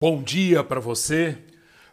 Bom 0.00 0.22
dia 0.22 0.62
para 0.62 0.78
você. 0.78 1.36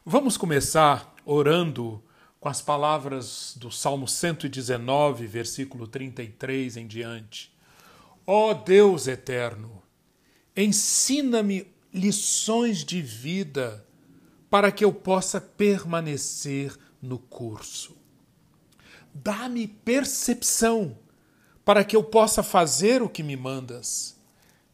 Vamos 0.05 0.37
começar 0.37 1.15
orando 1.25 2.03
com 2.39 2.47
as 2.47 2.61
palavras 2.61 3.55
do 3.57 3.71
Salmo 3.71 4.07
119, 4.07 5.25
versículo 5.25 5.87
33 5.87 6.77
em 6.77 6.85
diante. 6.85 7.51
Ó 8.27 8.51
oh 8.51 8.53
Deus 8.53 9.07
eterno, 9.07 9.81
ensina-me 10.55 11.65
lições 11.91 12.85
de 12.85 13.01
vida 13.01 13.83
para 14.51 14.71
que 14.71 14.85
eu 14.85 14.93
possa 14.93 15.41
permanecer 15.41 16.77
no 17.01 17.17
curso. 17.17 17.97
Dá-me 19.15 19.67
percepção 19.67 20.95
para 21.65 21.83
que 21.83 21.95
eu 21.95 22.03
possa 22.03 22.43
fazer 22.43 23.01
o 23.01 23.09
que 23.09 23.23
me 23.23 23.35
mandas. 23.35 24.15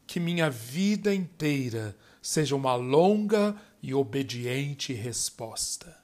Que 0.05 0.19
minha 0.19 0.49
vida 0.49 1.15
inteira 1.15 1.95
seja 2.21 2.55
uma 2.55 2.75
longa 2.75 3.55
e 3.81 3.93
obediente 3.93 4.93
resposta. 4.93 5.97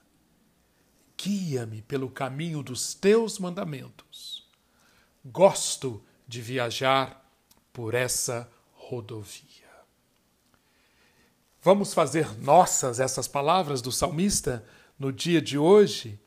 Guia-me 1.16 1.82
pelo 1.82 2.10
caminho 2.10 2.62
dos 2.62 2.94
teus 2.94 3.38
mandamentos. 3.38 4.46
Gosto 5.24 6.02
de 6.26 6.40
viajar 6.40 7.24
por 7.72 7.94
essa 7.94 8.50
rodovia. 8.72 9.68
Vamos 11.62 11.92
fazer 11.92 12.38
nossas 12.40 13.00
essas 13.00 13.28
palavras 13.28 13.82
do 13.82 13.92
salmista 13.92 14.64
no 14.98 15.12
dia 15.12 15.40
de 15.40 15.58
hoje? 15.58 16.18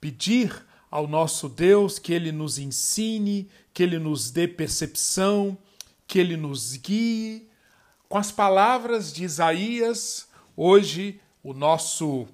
Pedir 0.00 0.66
ao 0.90 1.06
nosso 1.06 1.48
Deus 1.48 1.98
que 1.98 2.12
ele 2.12 2.32
nos 2.32 2.58
ensine, 2.58 3.48
que 3.72 3.82
ele 3.82 3.98
nos 3.98 4.30
dê 4.30 4.48
percepção, 4.48 5.56
que 6.06 6.18
ele 6.18 6.36
nos 6.36 6.76
guie 6.76 7.49
com 8.10 8.18
as 8.18 8.32
palavras 8.32 9.12
de 9.12 9.22
Isaías, 9.22 10.26
hoje 10.56 11.20
o 11.44 11.54
nosso 11.54 12.26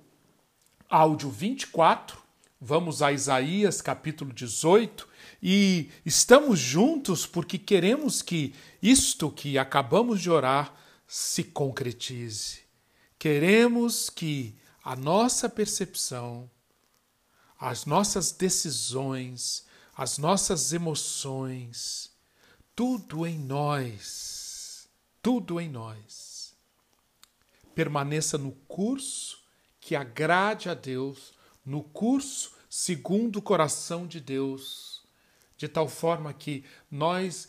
áudio 0.88 1.28
24, 1.28 2.18
vamos 2.58 3.02
a 3.02 3.12
Isaías 3.12 3.82
capítulo 3.82 4.32
18 4.32 5.06
e 5.42 5.90
estamos 6.02 6.58
juntos 6.58 7.26
porque 7.26 7.58
queremos 7.58 8.22
que 8.22 8.54
isto 8.82 9.30
que 9.30 9.58
acabamos 9.58 10.22
de 10.22 10.30
orar 10.30 10.74
se 11.06 11.44
concretize. 11.44 12.60
Queremos 13.18 14.08
que 14.08 14.56
a 14.82 14.96
nossa 14.96 15.46
percepção, 15.46 16.50
as 17.60 17.84
nossas 17.84 18.32
decisões, 18.32 19.66
as 19.94 20.16
nossas 20.16 20.72
emoções, 20.72 22.10
tudo 22.74 23.26
em 23.26 23.38
nós 23.38 24.35
tudo 25.26 25.60
em 25.60 25.68
nós. 25.68 26.54
Permaneça 27.74 28.38
no 28.38 28.52
curso 28.52 29.42
que 29.80 29.96
agrade 29.96 30.68
a 30.68 30.74
Deus, 30.74 31.34
no 31.64 31.82
curso 31.82 32.52
segundo 32.70 33.40
o 33.40 33.42
coração 33.42 34.06
de 34.06 34.20
Deus, 34.20 35.02
de 35.56 35.66
tal 35.66 35.88
forma 35.88 36.32
que 36.32 36.64
nós 36.88 37.48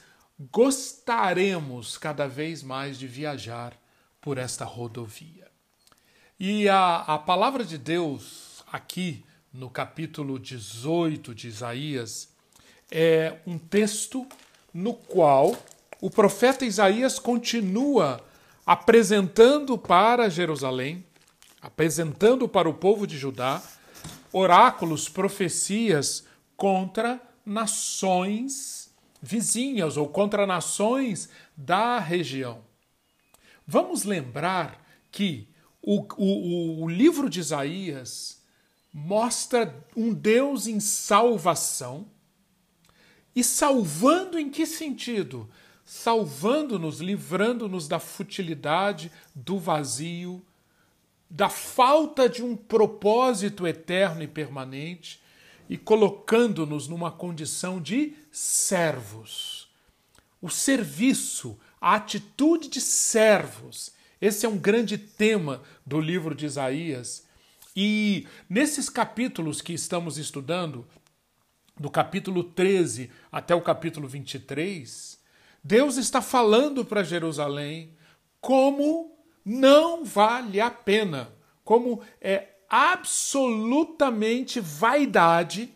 gostaremos 0.51 1.99
cada 1.99 2.27
vez 2.27 2.63
mais 2.63 2.97
de 2.97 3.05
viajar 3.05 3.79
por 4.19 4.39
esta 4.39 4.65
rodovia. 4.65 5.47
E 6.39 6.67
a, 6.67 7.01
a 7.01 7.19
palavra 7.19 7.63
de 7.63 7.77
Deus, 7.77 8.63
aqui 8.71 9.23
no 9.53 9.69
capítulo 9.69 10.39
18 10.39 11.35
de 11.35 11.47
Isaías, 11.47 12.29
é 12.89 13.39
um 13.45 13.59
texto 13.59 14.27
no 14.73 14.95
qual 14.95 15.55
o 16.01 16.09
profeta 16.09 16.65
Isaías 16.65 17.19
continua 17.19 18.21
apresentando 18.65 19.77
para 19.77 20.29
Jerusalém, 20.29 21.05
apresentando 21.61 22.47
para 22.47 22.69
o 22.69 22.73
povo 22.73 23.07
de 23.07 23.17
Judá, 23.17 23.61
oráculos, 24.31 25.09
profecias 25.09 26.25
contra 26.55 27.21
nações 27.45 28.87
vizinhas 29.21 29.97
ou 29.97 30.07
contra 30.07 30.45
nações 30.45 31.29
da 31.55 31.99
região. 31.99 32.61
Vamos 33.65 34.03
lembrar 34.03 34.85
que 35.11 35.47
o, 35.81 36.05
o, 36.17 36.83
o 36.83 36.89
livro 36.89 37.29
de 37.29 37.39
Isaías 37.39 38.41
mostra 38.93 39.73
um 39.95 40.13
Deus 40.13 40.67
em 40.67 40.79
salvação. 40.79 42.07
E 43.35 43.43
salvando 43.43 44.39
em 44.39 44.49
que 44.49 44.65
sentido? 44.65 45.49
Salvando-nos, 45.89 46.99
livrando-nos 46.99 47.87
da 47.87 47.97
futilidade, 47.97 49.09
do 49.33 49.57
vazio, 49.57 50.45
da 51.29 51.47
falta 51.47 52.27
de 52.27 52.43
um 52.43 52.57
propósito 52.57 53.65
eterno 53.65 54.21
e 54.21 54.27
permanente 54.27 55.21
e 55.69 55.77
colocando-nos 55.77 56.89
numa 56.89 57.09
condição 57.09 57.81
de 57.81 58.13
servos. 58.29 59.69
O 60.41 60.49
serviço, 60.49 61.57
a 61.79 61.95
atitude 61.95 62.67
de 62.67 62.81
servos, 62.81 63.93
esse 64.19 64.45
é 64.45 64.49
um 64.49 64.57
grande 64.57 64.97
tema 64.97 65.63
do 65.85 66.01
livro 66.01 66.35
de 66.35 66.45
Isaías. 66.45 67.25
E 67.73 68.27
nesses 68.49 68.89
capítulos 68.89 69.61
que 69.61 69.71
estamos 69.71 70.17
estudando, 70.17 70.85
do 71.79 71.89
capítulo 71.89 72.43
13 72.43 73.09
até 73.31 73.55
o 73.55 73.61
capítulo 73.61 74.05
23, 74.05 75.16
Deus 75.63 75.97
está 75.97 76.21
falando 76.21 76.85
para 76.85 77.03
Jerusalém 77.03 77.95
como 78.39 79.17
não 79.43 80.03
vale 80.03 80.59
a 80.59 80.69
pena, 80.69 81.33
como 81.63 82.01
é 82.21 82.55
absolutamente 82.69 84.59
vaidade 84.59 85.73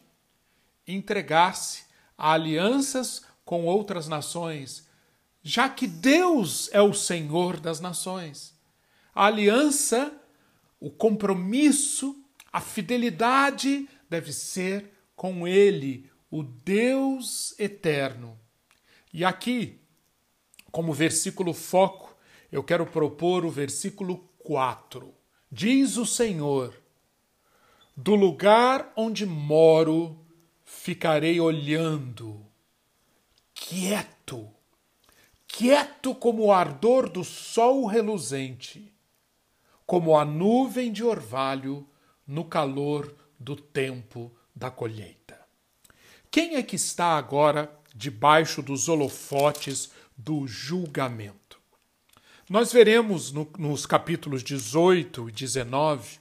entregar-se 0.86 1.86
a 2.18 2.34
alianças 2.34 3.26
com 3.46 3.66
outras 3.66 4.08
nações, 4.08 4.88
já 5.42 5.68
que 5.70 5.88
Deus 5.88 6.70
é 6.72 6.82
o 6.82 6.94
Senhor 6.94 7.60
das 7.60 7.80
nações. 7.80 8.54
A 9.14 9.26
aliança, 9.26 10.14
o 10.80 10.90
compromisso, 10.90 12.24
a 12.52 12.62
fidelidade 12.62 13.90
deve 14.10 14.32
ser 14.32 14.94
com 15.16 15.48
Ele, 15.48 16.10
o 16.30 16.44
Deus 16.44 17.58
eterno. 17.60 18.40
E 19.14 19.26
aqui, 19.26 19.80
como 20.72 20.94
versículo 20.94 21.54
foco, 21.54 22.16
eu 22.52 22.64
quero 22.64 22.86
propor 22.86 23.46
o 23.46 23.50
versículo 23.50 24.18
4. 24.40 25.14
Diz 25.52 25.98
o 25.98 26.06
Senhor: 26.06 26.74
Do 27.96 28.16
lugar 28.16 28.92
onde 28.96 29.26
moro 29.26 30.18
ficarei 30.64 31.40
olhando, 31.40 32.46
quieto, 33.54 34.50
quieto 35.48 36.16
como 36.16 36.46
o 36.46 36.52
ardor 36.54 37.10
do 37.10 37.24
sol 37.24 37.86
reluzente, 37.86 38.94
como 39.86 40.18
a 40.18 40.24
nuvem 40.24 40.92
de 40.92 41.04
orvalho 41.04 41.86
no 42.26 42.46
calor 42.46 43.14
do 43.38 43.56
tempo 43.58 44.32
da 44.56 44.72
colheita. 44.72 45.40
Quem 46.30 46.56
é 46.56 46.64
que 46.64 46.78
está 46.78 47.18
agora 47.18 47.81
debaixo 47.96 48.62
dos 48.62 48.88
holofotes 48.88 49.92
do 50.18 50.48
julgamento. 50.48 51.60
Nós 52.50 52.72
veremos 52.72 53.32
no, 53.32 53.50
nos 53.58 53.86
capítulos 53.86 54.44
18 54.44 55.30
e 55.30 55.32
19 55.32 56.20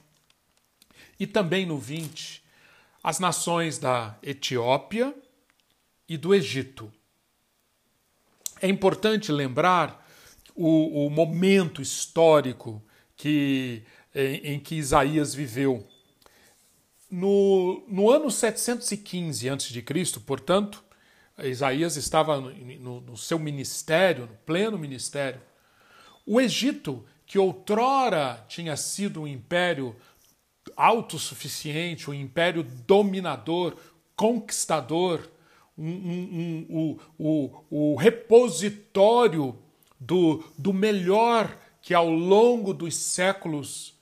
e 1.19 1.27
também 1.27 1.65
no 1.65 1.77
20 1.77 2.41
as 3.03 3.19
nações 3.19 3.77
da 3.77 4.17
Etiópia 4.21 5.13
e 6.07 6.17
do 6.17 6.33
Egito. 6.33 6.91
É 8.61 8.67
importante 8.67 9.31
lembrar 9.31 10.07
o, 10.55 11.05
o 11.05 11.09
momento 11.09 11.81
histórico 11.81 12.81
que, 13.15 13.83
em, 14.13 14.53
em 14.53 14.59
que 14.59 14.75
Isaías 14.75 15.33
viveu. 15.33 15.87
No, 17.09 17.83
no 17.87 18.09
ano 18.09 18.31
715 18.31 19.49
a.C., 19.49 20.19
portanto, 20.25 20.83
Isaías 21.43 21.95
estava 21.95 22.39
no, 22.39 23.01
no, 23.01 23.17
seu 23.17 23.39
ministério, 23.39 24.27
no 24.27 24.35
pleno 24.45 24.77
ministério. 24.77 25.41
O 26.25 26.39
Egito, 26.39 27.05
que 27.25 27.39
outrora 27.39 28.45
tinha 28.47 28.75
sido 28.75 29.21
um 29.21 29.27
império 29.27 29.95
autossuficiente, 30.75 32.09
um 32.09 32.13
império 32.13 32.63
dominador, 32.63 33.75
conquistador, 34.15 35.29
um, 35.77 35.89
um, 35.89 36.67
um, 36.69 36.99
o, 37.17 37.63
o, 37.69 37.95
repositório 37.95 39.57
do, 39.99 40.43
do 40.57 40.73
melhor 40.73 41.57
que 41.81 41.93
ao 41.93 42.09
longo 42.09 42.73
dos 42.73 42.95
séculos 42.95 43.95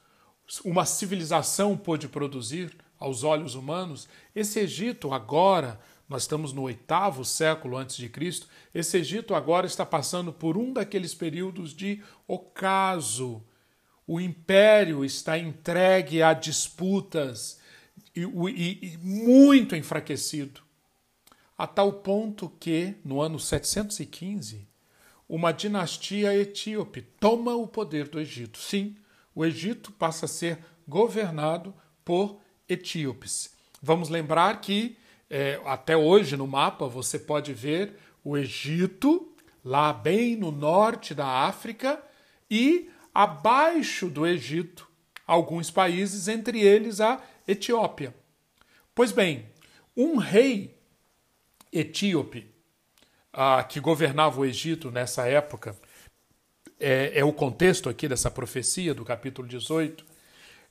uma 0.65 0.85
civilização 0.85 1.77
pôde 1.77 2.07
produzir 2.07 2.75
aos 2.99 3.23
olhos 3.23 3.55
humanos, 3.55 4.09
esse 4.35 4.59
Egito 4.59 5.13
agora 5.13 5.79
nós 6.09 6.23
estamos 6.23 6.51
no 6.51 6.63
oitavo 6.63 7.23
século 7.23 7.77
antes 7.77 7.95
de 7.95 8.09
Cristo. 8.09 8.47
Esse 8.73 8.97
Egito 8.97 9.35
agora 9.35 9.67
está 9.67 9.85
passando 9.85 10.33
por 10.33 10.57
um 10.57 10.73
daqueles 10.73 11.13
períodos 11.13 11.71
de 11.73 12.01
ocaso, 12.27 13.43
o 14.07 14.19
império 14.19 15.05
está 15.05 15.37
entregue 15.37 16.23
a 16.23 16.33
disputas 16.33 17.59
e, 18.15 18.21
e, 18.21 18.93
e 18.93 18.97
muito 18.97 19.75
enfraquecido, 19.75 20.61
a 21.55 21.67
tal 21.67 21.93
ponto 21.93 22.49
que, 22.59 22.95
no 23.05 23.21
ano 23.21 23.37
715, 23.37 24.67
uma 25.27 25.51
dinastia 25.51 26.35
etíope 26.35 27.03
toma 27.19 27.55
o 27.55 27.67
poder 27.67 28.07
do 28.07 28.19
Egito. 28.19 28.57
Sim, 28.57 28.95
o 29.35 29.45
Egito 29.45 29.91
passa 29.91 30.25
a 30.25 30.29
ser 30.29 30.57
governado 30.87 31.71
por 32.03 32.39
etíopes. 32.67 33.53
Vamos 33.79 34.09
lembrar 34.09 34.59
que 34.59 34.97
é, 35.29 35.59
até 35.65 35.95
hoje 35.95 36.35
no 36.35 36.47
mapa 36.47 36.87
você 36.87 37.19
pode 37.19 37.53
ver 37.53 37.97
o 38.23 38.37
Egito, 38.37 39.31
lá 39.63 39.93
bem 39.93 40.35
no 40.35 40.51
norte 40.51 41.13
da 41.13 41.27
África, 41.27 42.01
e 42.49 42.89
abaixo 43.13 44.07
do 44.07 44.25
Egito, 44.25 44.89
alguns 45.25 45.69
países, 45.69 46.27
entre 46.27 46.61
eles 46.61 46.99
a 46.99 47.21
Etiópia. 47.47 48.13
Pois 48.95 49.11
bem, 49.11 49.47
um 49.95 50.17
rei 50.17 50.77
etíope 51.71 52.49
ah, 53.31 53.63
que 53.63 53.79
governava 53.79 54.41
o 54.41 54.45
Egito 54.45 54.89
nessa 54.89 55.27
época, 55.27 55.75
é, 56.79 57.19
é 57.19 57.23
o 57.23 57.33
contexto 57.33 57.89
aqui 57.89 58.07
dessa 58.07 58.31
profecia 58.31 58.93
do 58.93 59.05
capítulo 59.05 59.47
18, 59.47 60.05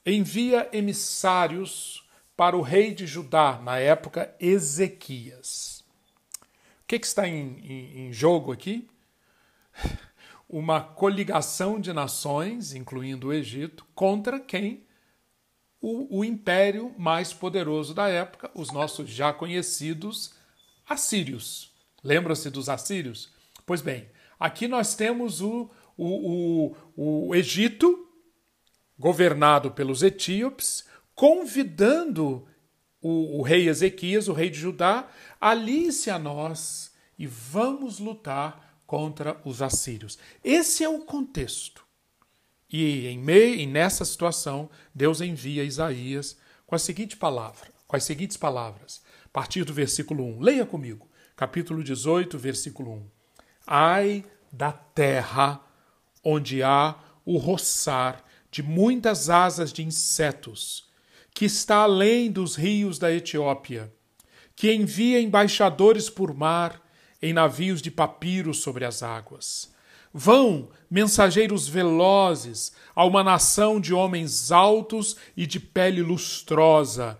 envia 0.05 0.69
emissários 0.73 2.08
para 2.39 2.57
o 2.57 2.63
rei 2.63 2.95
de 2.95 3.05
Judá, 3.05 3.61
na 3.61 3.81
época 3.81 4.33
Ezequias. 4.39 5.85
O 6.85 6.87
que, 6.87 6.97
que 7.01 7.07
está 7.09 7.27
em, 7.27 7.59
em, 7.65 8.07
em 8.07 8.13
jogo 8.13 8.53
aqui? 8.53 8.89
Uma 10.49 10.81
coligação 10.81 11.81
de 11.81 11.93
nações, 11.93 12.73
incluindo 12.73 13.27
o 13.27 13.33
Egito, 13.33 13.85
contra 13.93 14.39
quem? 14.39 14.85
O, 15.81 16.21
o 16.21 16.25
império 16.25 16.95
mais 16.97 17.33
poderoso 17.33 17.93
da 17.93 18.07
época, 18.07 18.53
os 18.55 18.71
nossos 18.71 19.11
já 19.11 19.33
conhecidos 19.33 20.33
assírios. 20.89 21.73
Lembra-se 22.05 22.51
dos 22.51 22.69
assírios? 22.69 23.33
Pois 23.67 23.83
bem, 23.83 24.09
aqui 24.39 24.69
nós 24.69 24.95
temos 24.95 25.41
o, 25.41 25.69
o, 25.97 26.73
o, 26.95 27.29
o 27.31 27.35
Egito, 27.35 28.09
governado 28.97 29.73
pelos 29.73 30.05
etíopes, 30.05 30.87
convidando 31.19 32.47
o, 33.03 33.41
o, 33.41 33.43
rei 33.43 33.69
Ezequias, 33.69 34.29
o 34.29 34.33
rei 34.33 34.49
de 34.49 34.61
Judá, 34.61 35.09
alice 35.41 36.09
a 36.09 36.17
nós 36.17 36.93
e 37.19 37.27
vamos 37.27 37.99
lutar 37.99 38.81
contra 38.87 39.37
os 39.45 39.61
assírios. 39.61 40.17
Esse 40.45 40.85
é 40.85 40.89
o 40.89 41.01
contexto. 41.01 41.85
E 42.71 43.09
em 43.09 43.19
meio 43.19 43.57
e 43.57 43.67
nessa 43.67 44.05
situação, 44.05 44.71
Deus 44.95 45.21
envia 45.21 45.65
Isaías 45.65 46.39
com 46.65 46.77
a 46.77 46.79
seguinte 46.79 47.17
palavra, 47.17 47.67
com 47.89 47.97
as 47.97 48.05
seguintes 48.05 48.37
palavras, 48.37 49.03
a 49.25 49.29
partir 49.31 49.65
do 49.65 49.75
versículo 49.75 50.23
1. 50.23 50.41
Leia 50.41 50.65
comigo 50.65 51.11
capítulo 51.35 51.83
18, 51.83 52.39
versículo 52.39 52.93
1. 52.93 53.11
Ai 53.67 54.25
da 54.53 54.71
terra 54.71 55.61
onde 56.23 56.63
há 56.63 56.95
o 57.25 57.39
roçar 57.39 58.25
de 58.53 58.63
muitas 58.63 59.29
asas 59.29 59.73
de 59.73 59.83
insetos, 59.83 60.88
que 61.39 61.45
está 61.45 61.85
além 61.85 62.33
dos 62.33 62.57
rios 62.57 62.99
da 62.99 63.13
Etiópia, 63.13 63.95
que 64.57 64.73
envia 64.73 65.21
embaixadores 65.21 66.11
por 66.11 66.35
mar 66.35 66.83
em 67.23 67.33
navios 67.33 67.81
de 67.81 67.93
papiro 67.93 68.53
sobre 68.53 68.85
as 68.85 69.05
águas. 69.05 69.73
Vão, 70.13 70.69
mensageiros 70.91 71.69
velozes, 71.69 72.73
a 72.93 73.05
uma 73.05 73.23
nação 73.23 73.81
de 73.81 73.95
homens 73.95 74.51
altos 74.51 75.17
e 75.37 75.47
de 75.47 75.61
pele 75.61 76.03
lustrosa, 76.03 77.17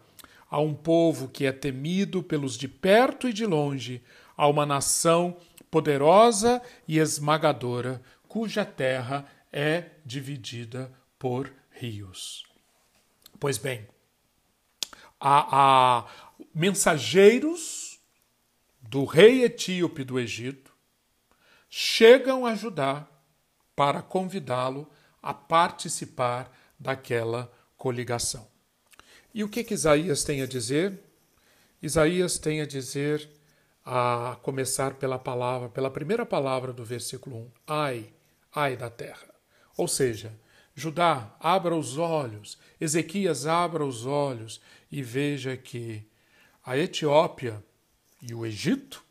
a 0.51 0.59
um 0.59 0.75
povo 0.75 1.29
que 1.29 1.47
é 1.47 1.53
temido 1.53 2.21
pelos 2.21 2.59
de 2.59 2.67
perto 2.67 3.29
e 3.29 3.33
de 3.33 3.47
longe, 3.47 4.03
a 4.37 4.49
uma 4.49 4.67
nação 4.67 5.37
poderosa 5.71 6.61
e 6.89 6.99
esmagadora, 6.99 8.03
cuja 8.27 8.65
terra 8.65 9.25
é 9.53 9.85
dividida 10.05 10.93
por 11.21 11.53
rios. 11.71 12.43
Pois 13.39 13.59
bem, 13.59 13.87
há, 15.21 16.01
há 16.01 16.07
mensageiros 16.55 18.01
do 18.81 19.05
rei 19.05 19.45
etíope 19.45 20.05
do 20.05 20.19
Egito 20.19 20.73
chegam 21.69 22.47
a 22.47 22.55
Judá 22.55 23.07
para 23.77 24.03
convidá-lo 24.03 24.91
a 25.23 25.35
participar 25.35 26.51
daquela 26.79 27.53
coligação. 27.77 28.49
E 29.35 29.45
o 29.45 29.49
que, 29.49 29.63
que 29.63 29.75
Isaías 29.75 30.25
tem 30.25 30.43
a 30.43 30.47
dizer? 30.47 30.99
Isaías 31.83 32.39
tem 32.39 32.61
a 32.61 32.67
dizer, 32.67 33.29
a 33.85 34.37
começar 34.43 34.95
pela 34.95 35.19
palavra, 35.19 35.69
pela 35.69 35.91
primeira 35.91 36.27
palavra 36.27 36.73
do 36.73 36.85
versículo 36.85 37.37
1, 37.37 37.51
ai, 37.67 38.13
ai 38.55 38.77
da 38.77 38.91
terra. 38.91 39.29
Ou 39.77 39.87
seja, 39.87 40.33
Judá, 40.79 41.35
abra 41.41 41.75
os 41.75 41.99
olhos, 41.99 42.57
Ezequias, 42.81 43.47
abra 43.47 43.85
os 43.85 44.07
olhos 44.07 44.61
e 44.93 45.03
veja 45.03 45.57
que 45.57 46.05
a 46.65 46.79
Etiópia 46.79 47.61
e 48.23 48.33
o 48.33 48.47
Egito 48.47 49.03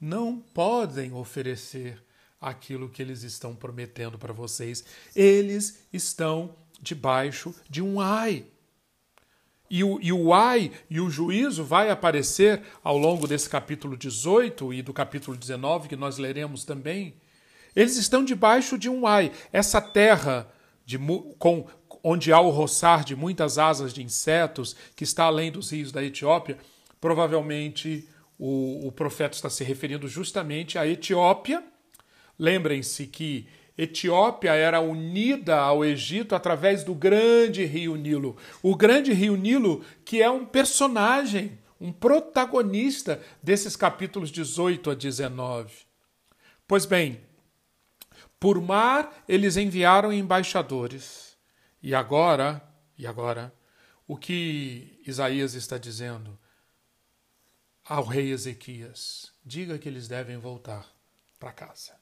não 0.00 0.38
podem 0.38 1.12
oferecer 1.12 2.02
aquilo 2.40 2.88
que 2.88 3.02
eles 3.02 3.22
estão 3.22 3.54
prometendo 3.54 4.18
para 4.18 4.32
vocês. 4.32 4.82
Eles 5.14 5.86
estão 5.92 6.54
debaixo 6.80 7.54
de 7.68 7.82
um 7.82 8.00
ai. 8.00 8.46
E 9.68 9.84
o, 9.84 10.00
e 10.00 10.10
o 10.14 10.32
ai 10.32 10.72
e 10.88 11.00
o 11.00 11.10
juízo 11.10 11.62
vai 11.62 11.90
aparecer 11.90 12.62
ao 12.82 12.96
longo 12.96 13.26
desse 13.26 13.46
capítulo 13.46 13.94
18 13.94 14.72
e 14.72 14.80
do 14.80 14.94
capítulo 14.94 15.36
19, 15.36 15.86
que 15.86 15.96
nós 15.96 16.16
leremos 16.16 16.64
também. 16.64 17.14
Eles 17.76 17.98
estão 17.98 18.24
debaixo 18.24 18.78
de 18.78 18.88
um 18.88 19.06
ai. 19.06 19.30
Essa 19.52 19.82
terra 19.82 20.50
de, 20.90 20.98
com, 21.38 21.66
onde 22.02 22.32
há 22.32 22.40
o 22.40 22.50
roçar 22.50 23.04
de 23.04 23.14
muitas 23.14 23.58
asas 23.58 23.92
de 23.92 24.02
insetos, 24.02 24.74
que 24.96 25.04
está 25.04 25.24
além 25.24 25.52
dos 25.52 25.70
rios 25.70 25.92
da 25.92 26.02
Etiópia, 26.02 26.58
provavelmente 27.00 28.08
o, 28.38 28.88
o 28.88 28.92
profeta 28.92 29.36
está 29.36 29.48
se 29.48 29.62
referindo 29.62 30.08
justamente 30.08 30.78
à 30.78 30.86
Etiópia. 30.86 31.62
Lembrem-se 32.38 33.06
que 33.06 33.46
Etiópia 33.78 34.52
era 34.52 34.80
unida 34.80 35.56
ao 35.58 35.84
Egito 35.84 36.34
através 36.34 36.82
do 36.82 36.94
grande 36.94 37.64
rio 37.64 37.94
Nilo. 37.94 38.36
O 38.62 38.74
grande 38.74 39.12
rio 39.12 39.36
Nilo, 39.36 39.84
que 40.04 40.20
é 40.20 40.28
um 40.28 40.44
personagem, 40.44 41.58
um 41.80 41.92
protagonista 41.92 43.20
desses 43.42 43.76
capítulos 43.76 44.30
18 44.30 44.90
a 44.90 44.94
19. 44.94 45.72
Pois 46.66 46.84
bem, 46.84 47.20
por 48.40 48.60
mar 48.60 49.22
eles 49.28 49.56
enviaram 49.56 50.12
embaixadores. 50.12 51.36
E 51.82 51.94
agora, 51.94 52.60
e 52.98 53.06
agora, 53.06 53.54
o 54.08 54.16
que 54.16 55.00
Isaías 55.06 55.54
está 55.54 55.78
dizendo 55.78 56.36
ao 57.84 58.04
rei 58.04 58.32
Ezequias? 58.32 59.32
Diga 59.44 59.78
que 59.78 59.88
eles 59.88 60.08
devem 60.08 60.38
voltar 60.38 60.86
para 61.38 61.52
casa 61.52 62.00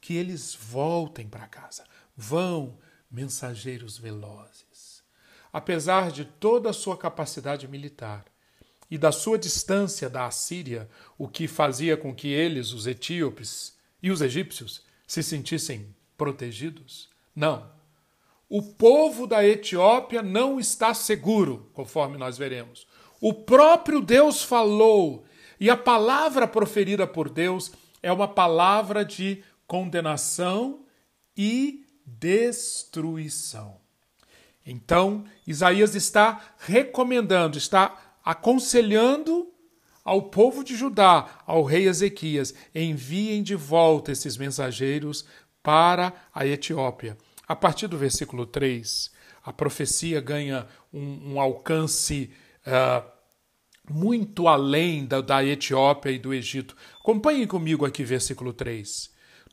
que 0.00 0.14
eles 0.14 0.54
voltem 0.54 1.28
para 1.28 1.46
casa. 1.46 1.84
Vão, 2.16 2.78
mensageiros 3.10 3.98
velozes. 3.98 5.02
Apesar 5.52 6.10
de 6.10 6.24
toda 6.24 6.70
a 6.70 6.72
sua 6.72 6.96
capacidade 6.96 7.68
militar 7.68 8.24
e 8.90 8.96
da 8.96 9.12
sua 9.12 9.38
distância 9.38 10.08
da 10.08 10.26
Assíria, 10.26 10.88
o 11.18 11.28
que 11.28 11.46
fazia 11.46 11.96
com 11.96 12.14
que 12.14 12.28
eles, 12.28 12.72
os 12.72 12.86
etíopes 12.86 13.76
e 14.02 14.10
os 14.10 14.20
egípcios, 14.20 14.82
se 15.10 15.24
sentissem 15.24 15.92
protegidos? 16.16 17.08
Não. 17.34 17.68
O 18.48 18.62
povo 18.62 19.26
da 19.26 19.44
Etiópia 19.44 20.22
não 20.22 20.60
está 20.60 20.94
seguro, 20.94 21.68
conforme 21.74 22.16
nós 22.16 22.38
veremos. 22.38 22.86
O 23.20 23.34
próprio 23.34 24.00
Deus 24.00 24.44
falou, 24.44 25.24
e 25.58 25.68
a 25.68 25.76
palavra 25.76 26.46
proferida 26.46 27.08
por 27.08 27.28
Deus 27.28 27.72
é 28.00 28.12
uma 28.12 28.28
palavra 28.28 29.04
de 29.04 29.42
condenação 29.66 30.84
e 31.36 31.84
destruição. 32.06 33.78
Então, 34.64 35.24
Isaías 35.44 35.96
está 35.96 36.54
recomendando, 36.56 37.58
está 37.58 38.14
aconselhando 38.24 39.49
ao 40.04 40.22
povo 40.22 40.64
de 40.64 40.76
Judá, 40.76 41.42
ao 41.46 41.62
rei 41.62 41.86
Ezequias, 41.86 42.54
enviem 42.74 43.42
de 43.42 43.54
volta 43.54 44.12
esses 44.12 44.36
mensageiros 44.36 45.24
para 45.62 46.12
a 46.34 46.46
Etiópia. 46.46 47.16
A 47.46 47.54
partir 47.54 47.86
do 47.86 47.98
versículo 47.98 48.46
3, 48.46 49.10
a 49.44 49.52
profecia 49.52 50.20
ganha 50.20 50.66
um, 50.92 51.32
um 51.34 51.40
alcance 51.40 52.30
uh, 52.66 53.06
muito 53.92 54.46
além 54.48 55.04
da, 55.04 55.20
da 55.20 55.44
Etiópia 55.44 56.10
e 56.10 56.18
do 56.18 56.32
Egito. 56.32 56.76
Acompanhem 57.00 57.46
comigo 57.46 57.84
aqui, 57.84 58.04
versículo 58.04 58.52
3. 58.52 59.10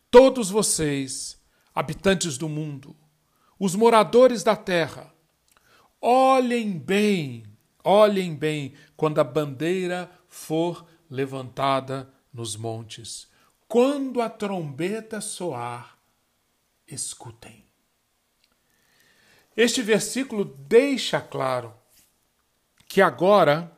Todos 0.10 0.50
vocês, 0.50 1.42
habitantes 1.74 2.38
do 2.38 2.48
mundo, 2.48 2.96
os 3.60 3.76
moradores 3.76 4.44
da 4.44 4.56
terra, 4.56 5.12
olhem 6.00 6.78
bem, 6.78 7.44
olhem 7.84 8.36
bem 8.36 8.74
quando 8.96 9.20
a 9.20 9.24
bandeira 9.24 10.10
for 10.38 10.86
levantada 11.10 12.14
nos 12.32 12.56
montes. 12.56 13.28
Quando 13.68 14.22
a 14.22 14.30
trombeta 14.30 15.20
soar, 15.20 15.98
escutem. 16.88 17.66
Este 19.56 19.82
versículo 19.82 20.46
deixa 20.46 21.20
claro 21.20 21.74
que 22.88 23.02
agora 23.02 23.76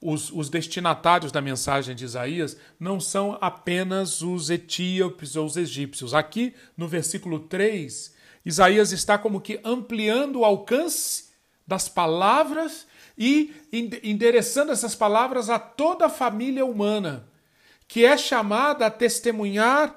os, 0.00 0.32
os, 0.32 0.48
destinatários 0.48 1.30
da 1.30 1.40
mensagem 1.40 1.94
de 1.94 2.04
Isaías 2.04 2.56
não 2.80 2.98
são 2.98 3.38
apenas 3.40 4.22
os 4.22 4.50
etíopes 4.50 5.36
ou 5.36 5.46
os 5.46 5.56
egípcios. 5.56 6.14
Aqui, 6.14 6.54
no 6.76 6.88
versículo 6.88 7.40
3, 7.40 8.14
Isaías 8.44 8.90
está 8.90 9.16
como 9.18 9.40
que 9.40 9.60
ampliando 9.62 10.40
o 10.40 10.44
alcance 10.44 11.30
das 11.66 11.88
palavras 11.88 12.86
e 13.24 13.54
endereçando 14.02 14.72
essas 14.72 14.96
palavras 14.96 15.48
a 15.48 15.56
toda 15.56 16.06
a 16.06 16.10
família 16.10 16.66
humana, 16.66 17.28
que 17.86 18.04
é 18.04 18.18
chamada 18.18 18.84
a 18.84 18.90
testemunhar 18.90 19.96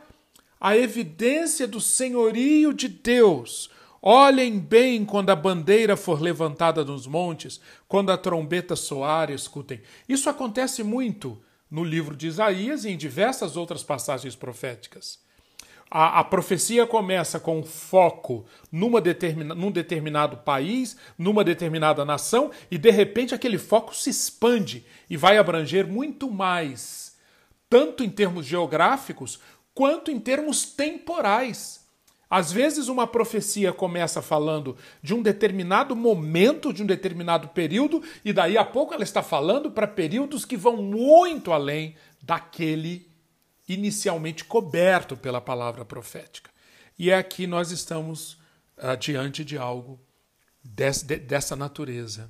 a 0.61 0.77
evidência 0.77 1.67
do 1.67 1.81
senhorio 1.81 2.71
de 2.71 2.87
Deus. 2.87 3.71
Olhem 3.99 4.59
bem 4.59 5.03
quando 5.03 5.31
a 5.31 5.35
bandeira 5.35 5.97
for 5.97 6.21
levantada 6.21 6.85
nos 6.85 7.07
montes, 7.07 7.59
quando 7.87 8.11
a 8.11 8.17
trombeta 8.17 8.75
soar, 8.75 9.31
escutem. 9.31 9.81
Isso 10.07 10.29
acontece 10.29 10.83
muito 10.83 11.41
no 11.71 11.83
livro 11.83 12.15
de 12.15 12.27
Isaías 12.27 12.85
e 12.85 12.91
em 12.91 12.97
diversas 12.97 13.57
outras 13.57 13.81
passagens 13.81 14.35
proféticas. 14.35 15.24
A, 15.89 16.19
a, 16.19 16.23
profecia 16.23 16.85
começa 16.87 17.39
com 17.39 17.63
foco 17.63 18.45
numa 18.71 18.99
determina, 18.99 19.53
num 19.53 19.71
determinado 19.71 20.37
país, 20.37 20.97
numa 21.17 21.43
determinada 21.43 22.03
nação, 22.03 22.51
e 22.71 22.77
de 22.77 22.89
repente 22.89 23.35
aquele 23.35 23.57
foco 23.57 23.95
se 23.95 24.09
expande 24.09 24.85
e 25.09 25.15
vai 25.15 25.37
abranger 25.37 25.87
muito 25.87 26.29
mais, 26.29 27.15
tanto 27.69 28.03
em 28.03 28.09
termos 28.09 28.45
geográficos 28.45 29.39
quanto 29.73 30.09
em 30.09 30.19
termos 30.19 30.65
temporais. 30.65 31.85
Às 32.29 32.51
vezes, 32.51 32.87
uma 32.87 33.05
profecia 33.05 33.71
começa 33.71 34.21
falando 34.21 34.75
de 35.01 35.13
um 35.13 35.21
determinado 35.21 35.95
momento, 35.95 36.73
de 36.73 36.81
um 36.81 36.85
determinado 36.85 37.49
período, 37.49 38.01
e 38.23 38.33
daí 38.33 38.57
a 38.57 38.65
pouco 38.65 38.93
ela 38.93 39.03
está 39.03 39.21
falando 39.21 39.69
para 39.69 39.87
períodos 39.87 40.43
que 40.43 40.57
vão 40.57 40.77
muito 40.77 41.53
além 41.53 41.95
daquele 42.21 43.07
inicialmente 43.67 44.43
coberto 44.45 45.17
pela 45.17 45.41
palavra 45.41 45.83
profética. 45.83 46.51
E 46.97 47.09
é 47.09 47.17
aqui 47.17 47.47
nós 47.47 47.71
estamos 47.71 48.33
uh, 48.77 48.95
diante 48.99 49.43
de 49.43 49.57
algo 49.57 49.99
de, 50.63 51.19
dessa 51.19 51.55
natureza. 51.55 52.29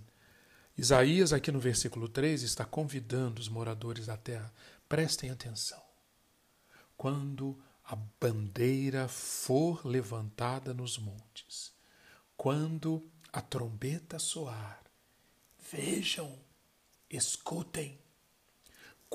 Isaías, 0.77 1.31
aqui 1.31 1.51
no 1.51 1.59
versículo 1.59 2.07
3, 2.09 2.43
está 2.43 2.65
convidando 2.65 3.39
os 3.39 3.47
moradores 3.47 4.07
da 4.07 4.17
terra: 4.17 4.51
prestem 4.89 5.29
atenção. 5.29 5.81
Quando 6.97 7.57
a 7.83 7.95
bandeira 8.19 9.07
for 9.07 9.85
levantada 9.85 10.73
nos 10.73 10.97
montes, 10.97 11.71
quando 12.35 13.07
a 13.31 13.41
trombeta 13.41 14.17
soar, 14.17 14.81
vejam, 15.71 16.37
escutem 17.09 17.99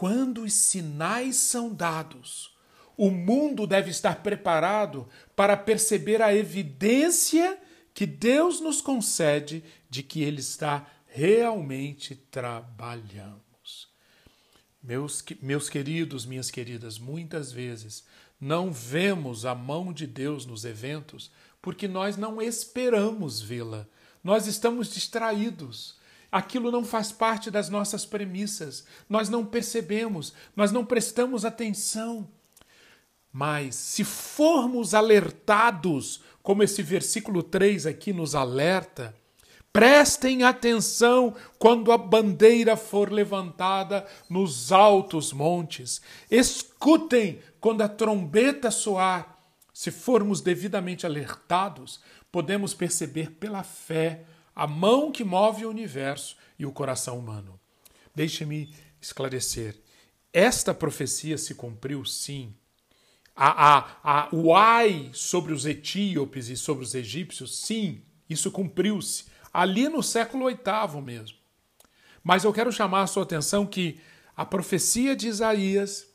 quando 0.01 0.45
os 0.45 0.55
sinais 0.55 1.37
são 1.37 1.75
dados, 1.75 2.57
o 2.97 3.11
mundo 3.11 3.67
deve 3.67 3.91
estar 3.91 4.23
preparado 4.23 5.07
para 5.37 5.59
perceber 5.59 6.23
a 6.23 6.35
evidência 6.35 7.61
que 7.93 8.07
Deus 8.07 8.63
nos 8.63 8.81
concede 8.81 9.63
de 9.91 10.03
que 10.03 10.23
Ele 10.23 10.41
está 10.41 10.87
realmente 11.07 12.17
trabalhando. 12.17 13.43
Meus, 14.83 15.23
meus 15.43 15.69
queridos, 15.69 16.25
minhas 16.25 16.51
queridas, 16.51 16.99
muitas 16.99 17.53
vezes 17.53 18.03
não 18.41 18.73
vemos 18.73 19.45
a 19.45 19.55
mão 19.55 19.93
de 19.93 20.07
Deus 20.07 20.47
nos 20.47 20.65
eventos 20.65 21.31
porque 21.61 21.87
nós 21.87 22.17
não 22.17 22.41
esperamos 22.41 23.43
vê-la. 23.43 23.87
Nós 24.25 24.47
estamos 24.47 24.95
distraídos. 24.95 26.00
Aquilo 26.31 26.71
não 26.71 26.85
faz 26.85 27.11
parte 27.11 27.51
das 27.51 27.69
nossas 27.69 28.05
premissas. 28.05 28.85
Nós 29.09 29.29
não 29.29 29.45
percebemos, 29.45 30.33
nós 30.55 30.71
não 30.71 30.85
prestamos 30.85 31.45
atenção. 31.45 32.29
Mas 33.33 33.75
se 33.75 34.05
formos 34.05 34.95
alertados, 34.95 36.23
como 36.43 36.63
esse 36.63 36.83
versículo 36.83 37.43
3 37.43 37.87
aqui 37.87 38.13
nos 38.13 38.35
alerta, 38.35 39.15
prestem 39.73 40.43
atenção 40.43 41.35
quando 41.59 41.93
a 41.93 41.99
bandeira 41.99 42.77
for 42.77 43.13
levantada 43.13 44.07
nos 44.29 44.73
altos 44.73 45.33
montes. 45.33 46.01
Escutem 46.31 47.41
quando 47.61 47.83
a 47.83 47.89
trombeta 47.89 48.71
soar. 48.71 49.39
Se 49.73 49.91
formos 49.91 50.41
devidamente 50.41 51.07
alertados, 51.07 52.01
podemos 52.31 52.75
perceber 52.75 53.31
pela 53.33 53.63
fé 53.63 54.25
a 54.55 54.67
mão 54.67 55.11
que 55.11 55.25
move 55.25 55.65
o 55.65 55.71
universo 55.71 56.37
e 56.59 56.67
o 56.67 56.73
coração 56.73 57.19
humano. 57.19 57.59
Deixe-me 58.15 58.75
esclarecer. 59.01 59.77
Esta 60.33 60.75
profecia 60.75 61.39
se 61.39 61.55
cumpriu 61.55 62.05
sim. 62.05 62.55
A, 63.35 63.79
a, 63.79 63.97
a, 64.03 64.29
o 64.33 64.55
ai 64.55 65.11
sobre 65.13 65.53
os 65.53 65.65
etíopes 65.65 66.49
e 66.49 66.57
sobre 66.57 66.85
os 66.85 66.95
egípcios, 66.95 67.59
sim, 67.59 68.03
isso 68.29 68.51
cumpriu-se. 68.51 69.25
Ali 69.53 69.89
no 69.89 70.03
século 70.03 70.47
VIII 70.47 71.01
mesmo. 71.03 71.39
Mas 72.23 72.45
eu 72.45 72.53
quero 72.53 72.71
chamar 72.71 73.03
a 73.03 73.07
sua 73.07 73.23
atenção 73.23 73.67
que 73.67 73.99
a 74.37 74.45
profecia 74.45 75.17
de 75.17 75.29
Isaías 75.29 76.07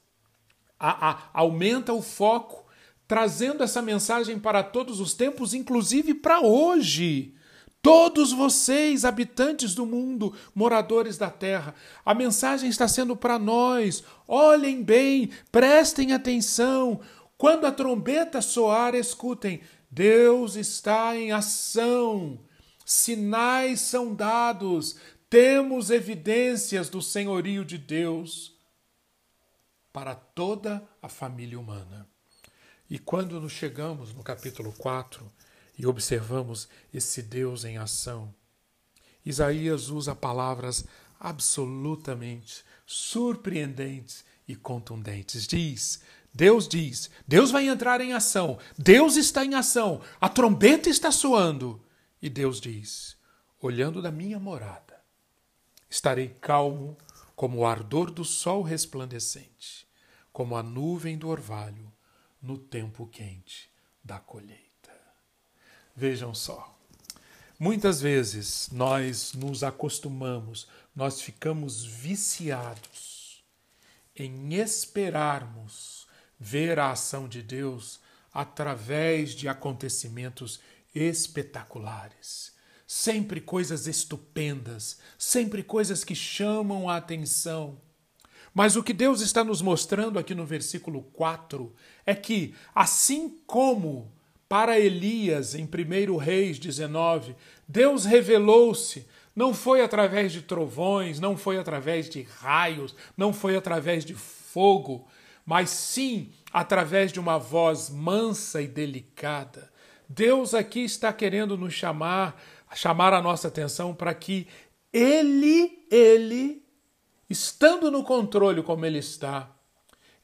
a, 0.80 1.30
aumenta 1.34 1.94
o 1.94 2.02
foco, 2.02 2.66
trazendo 3.08 3.64
essa 3.64 3.82
mensagem 3.82 4.40
para 4.40 4.64
todos 4.64 5.00
os 5.00 5.14
tempos, 5.14 5.54
inclusive 5.54 6.14
para 6.14 6.42
hoje. 6.42 7.36
Todos 7.86 8.32
vocês, 8.32 9.06
habitantes 9.06 9.76
do 9.76 9.86
mundo, 9.86 10.34
moradores 10.56 11.20
da 11.20 11.30
terra, 11.30 11.76
a 12.04 12.16
mensagem 12.16 12.68
está 12.68 12.88
sendo 12.88 13.16
para 13.16 13.38
nós. 13.38 14.04
Olhem 14.28 14.82
bem, 14.82 15.30
prestem 15.52 16.12
atenção. 16.12 17.00
Quando 17.38 17.68
a 17.68 17.72
trombeta 17.72 18.42
soar, 18.42 18.96
escutem: 18.96 19.62
Deus 19.92 20.56
está 20.56 21.16
em 21.16 21.32
ação. 21.32 22.40
Sinais 22.84 23.82
são 23.82 24.16
dados, 24.16 24.96
temos 25.30 25.92
evidências 25.92 26.90
do 26.90 27.04
senhorio 27.04 27.64
de 27.64 27.78
Deus 27.78 28.58
para 29.94 30.16
toda 30.16 30.84
a 31.04 31.08
família 31.08 31.60
humana. 31.60 32.10
E 32.90 32.98
quando 32.98 33.40
nos 33.40 33.52
chegamos 33.52 34.12
no 34.12 34.24
capítulo 34.24 34.74
4, 34.76 35.32
e 35.78 35.86
observamos 35.86 36.68
esse 36.94 37.22
Deus 37.22 37.66
em 37.66 37.78
ação. 37.78 38.34
Isaías 39.26 39.90
usa 39.90 40.16
palavras 40.16 40.86
absolutamente 41.20 42.64
surpreendentes 42.86 44.24
e 44.48 44.56
contundentes. 44.56 45.48
Diz: 45.48 46.02
Deus 46.34 46.68
diz, 46.68 47.10
Deus 47.28 47.50
vai 47.52 47.68
entrar 47.68 48.02
em 48.02 48.14
ação, 48.14 48.60
Deus 48.78 49.16
está 49.16 49.44
em 49.44 49.56
ação, 49.56 50.02
a 50.20 50.30
trombeta 50.30 50.90
está 50.90 51.12
soando. 51.12 51.82
E 52.22 52.30
Deus 52.30 52.62
diz: 52.62 53.18
olhando 53.60 54.02
da 54.02 54.12
minha 54.12 54.40
morada, 54.40 55.02
estarei 55.90 56.30
calmo 56.30 56.98
como 57.36 57.60
o 57.60 57.66
ardor 57.66 58.12
do 58.12 58.24
sol 58.24 58.62
resplandecente, 58.62 59.88
como 60.32 60.56
a 60.56 60.64
nuvem 60.64 61.18
do 61.18 61.28
orvalho 61.28 61.92
no 62.42 62.58
tempo 62.58 63.08
quente 63.08 63.70
da 64.04 64.20
colheita. 64.20 64.65
Vejam 65.96 66.36
só. 66.36 66.76
Muitas 67.58 68.02
vezes 68.02 68.70
nós 68.72 69.32
nos 69.34 69.64
acostumamos, 69.64 70.68
nós 70.94 71.22
ficamos 71.22 71.86
viciados 71.86 73.42
em 74.14 74.54
esperarmos 74.56 76.06
ver 76.38 76.80
a 76.80 76.92
ação 76.92 77.30
de 77.30 77.42
Deus 77.42 78.02
através 78.34 79.32
de 79.32 79.48
acontecimentos 79.48 80.60
espetaculares. 80.94 82.54
Sempre 82.86 83.40
coisas 83.40 83.88
estupendas, 83.88 85.00
sempre 85.18 85.64
coisas 85.64 86.04
que 86.04 86.14
chamam 86.14 86.90
a 86.90 86.98
atenção. 86.98 87.80
Mas 88.54 88.76
o 88.76 88.84
que 88.84 88.94
Deus 88.94 89.22
está 89.22 89.44
nos 89.44 89.62
mostrando 89.62 90.20
aqui 90.20 90.36
no 90.36 90.46
versículo 90.46 91.04
4 91.14 91.74
é 92.06 92.14
que, 92.14 92.54
assim 92.74 93.38
como 93.48 94.15
para 94.48 94.80
Elias, 94.80 95.56
em 95.56 95.66
1 95.66 96.18
Reis 96.18 96.60
19, 96.60 97.36
Deus 97.68 98.06
revelou-se. 98.06 99.08
Não 99.36 99.54
foi 99.54 99.82
através 99.82 100.32
de 100.32 100.42
trovões, 100.42 101.20
não 101.20 101.36
foi 101.36 101.58
através 101.58 102.10
de 102.10 102.22
raios, 102.22 102.96
não 103.18 103.34
foi 103.34 103.58
através 103.58 104.06
de 104.06 104.14
fogo, 104.14 105.08
mas 105.46 105.70
sim 105.70 106.32
através 106.54 107.12
de 107.12 107.20
uma 107.20 107.38
voz 107.38 107.90
mansa 107.90 108.62
e 108.62 108.68
delicada. 108.68 109.70
Deus 110.08 110.54
aqui 110.54 110.86
está 110.86 111.12
querendo 111.12 111.58
nos 111.58 111.74
chamar, 111.74 112.42
chamar 112.74 113.14
a 113.14 113.22
nossa 113.22 113.50
atenção 113.50 113.94
para 113.94 114.14
que 114.14 114.48
Ele, 114.94 115.86
Ele, 115.92 116.64
estando 117.30 117.92
no 117.92 118.04
controle 118.04 118.64
como 118.64 118.86
Ele 118.86 119.00
está, 119.00 119.50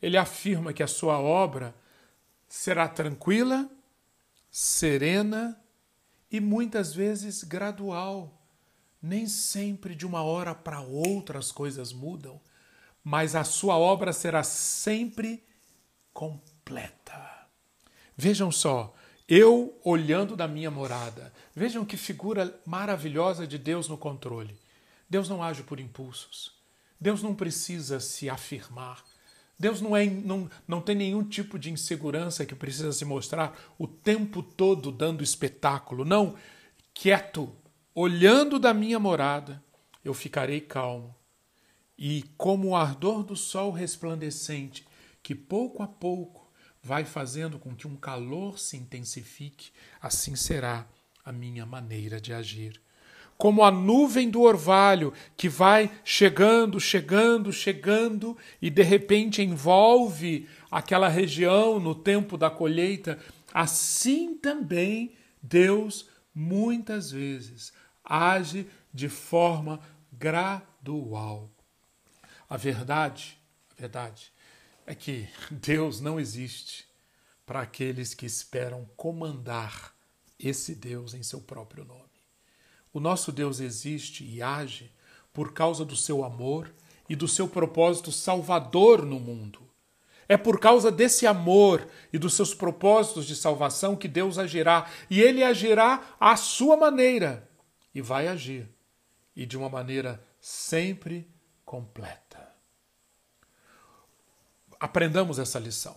Ele 0.02 0.16
afirma 0.16 0.72
que 0.72 0.84
a 0.84 0.88
sua 0.88 1.20
obra 1.20 1.76
será 2.48 2.88
tranquila, 2.88 3.70
serena 4.52 5.58
e 6.30 6.42
muitas 6.42 6.94
vezes 6.94 7.44
gradual. 7.44 8.38
Nem 9.02 9.26
sempre 9.28 9.96
de 9.96 10.06
uma 10.06 10.22
hora 10.22 10.54
para 10.54 10.82
outra 10.82 11.40
as 11.40 11.52
coisas 11.52 11.92
mudam, 11.92 12.40
mas 13.04 13.36
a 13.36 13.44
sua 13.44 13.78
obra 13.78 14.14
será 14.14 14.44
sempre 14.44 15.44
completa. 16.14 17.48
Vejam 18.16 18.52
só, 18.52 18.94
eu 19.28 19.80
olhando 19.84 20.36
da 20.36 20.48
minha 20.48 20.70
morada, 20.70 21.34
vejam 21.56 21.86
que 21.86 21.98
figura 21.98 22.60
maravilhosa 22.66 23.48
de 23.48 23.58
Deus 23.58 23.88
no 23.88 23.98
controle. 23.98 24.60
Deus 25.10 25.28
não 25.28 25.42
age 25.42 25.64
por 25.64 25.80
impulsos. 25.80 26.54
Deus 27.00 27.24
não 27.24 27.34
precisa 27.34 28.00
se 28.00 28.30
afirmar. 28.30 29.04
Deus 29.62 29.80
não, 29.80 29.96
é, 29.96 30.08
não, 30.08 30.50
não 30.68 30.82
tem 30.82 30.96
nenhum 30.96 31.24
tipo 31.24 31.60
de 31.60 31.70
insegurança 31.70 32.48
que 32.48 32.56
precisa 32.56 32.92
se 32.92 33.06
mostrar 33.06 33.56
o 33.78 33.88
tempo 33.88 34.42
todo 34.42 34.92
dando 34.92 35.24
espetáculo. 35.24 36.04
Não, 36.04 36.36
quieto, 36.96 37.56
olhando 37.94 38.58
da 38.58 38.74
minha 38.74 38.98
morada, 38.98 39.64
eu 40.04 40.16
ficarei 40.16 40.62
calmo. 40.62 41.16
E 41.96 42.24
como 42.36 42.70
o 42.70 42.76
ardor 42.76 43.24
do 43.24 43.36
sol 43.36 43.70
resplandecente, 43.70 44.84
que 45.22 45.36
pouco 45.36 45.84
a 45.84 45.88
pouco 45.88 46.52
vai 46.82 47.06
fazendo 47.06 47.60
com 47.60 47.76
que 47.76 47.88
um 47.88 47.96
calor 47.96 48.58
se 48.58 48.76
intensifique, 48.78 49.70
assim 50.02 50.36
será 50.36 50.88
a 51.24 51.32
minha 51.32 51.68
maneira 51.68 52.20
de 52.20 52.34
agir. 52.34 52.82
Como 53.42 53.64
a 53.64 53.72
nuvem 53.72 54.30
do 54.30 54.42
orvalho 54.42 55.12
que 55.36 55.50
vai 55.50 55.92
chegando, 56.06 56.80
chegando, 56.80 57.52
chegando 57.52 58.38
e 58.62 58.70
de 58.70 58.84
repente 58.84 59.42
envolve 59.42 60.48
aquela 60.70 61.08
região 61.08 61.80
no 61.80 61.96
tempo 61.96 62.38
da 62.38 62.52
colheita, 62.52 63.18
assim 63.52 64.36
também 64.36 65.16
Deus 65.42 66.08
muitas 66.36 67.10
vezes 67.10 67.74
age 68.06 68.68
de 68.94 69.10
forma 69.10 69.80
gradual. 70.14 71.50
A 72.48 72.58
verdade, 72.58 73.40
a 73.76 73.82
verdade 73.82 74.32
é 74.86 74.94
que 74.94 75.28
Deus 75.50 76.00
não 76.00 76.20
existe 76.20 76.86
para 77.44 77.62
aqueles 77.62 78.14
que 78.14 78.28
esperam 78.28 78.88
comandar 78.96 79.96
esse 80.38 80.76
Deus 80.76 81.16
em 81.16 81.24
seu 81.24 81.42
próprio 81.42 81.84
nome. 81.84 82.11
O 82.94 83.00
nosso 83.00 83.32
Deus 83.32 83.60
existe 83.60 84.24
e 84.24 84.42
age 84.42 84.92
por 85.34 85.54
causa 85.54 85.86
do 85.86 85.96
seu 85.96 86.24
amor 86.24 86.74
e 87.10 87.16
do 87.16 87.28
seu 87.28 87.48
propósito 87.48 88.12
salvador 88.12 89.06
no 89.06 89.20
mundo. 89.20 89.62
É 90.28 90.38
por 90.38 90.60
causa 90.60 90.92
desse 90.92 91.28
amor 91.28 91.88
e 92.12 92.18
dos 92.18 92.34
seus 92.34 92.54
propósitos 92.54 93.26
de 93.26 93.36
salvação 93.36 93.96
que 93.96 94.08
Deus 94.08 94.38
agirá, 94.38 94.90
e 95.10 95.20
ele 95.20 95.44
agirá 95.44 96.16
à 96.20 96.38
sua 96.38 96.78
maneira, 96.78 97.50
e 97.94 98.02
vai 98.02 98.28
agir, 98.28 98.70
e 99.36 99.46
de 99.46 99.58
uma 99.58 99.68
maneira 99.68 100.24
sempre 100.40 101.30
completa 101.66 102.32
aprendamos 104.82 105.38
essa 105.38 105.60
lição. 105.60 105.96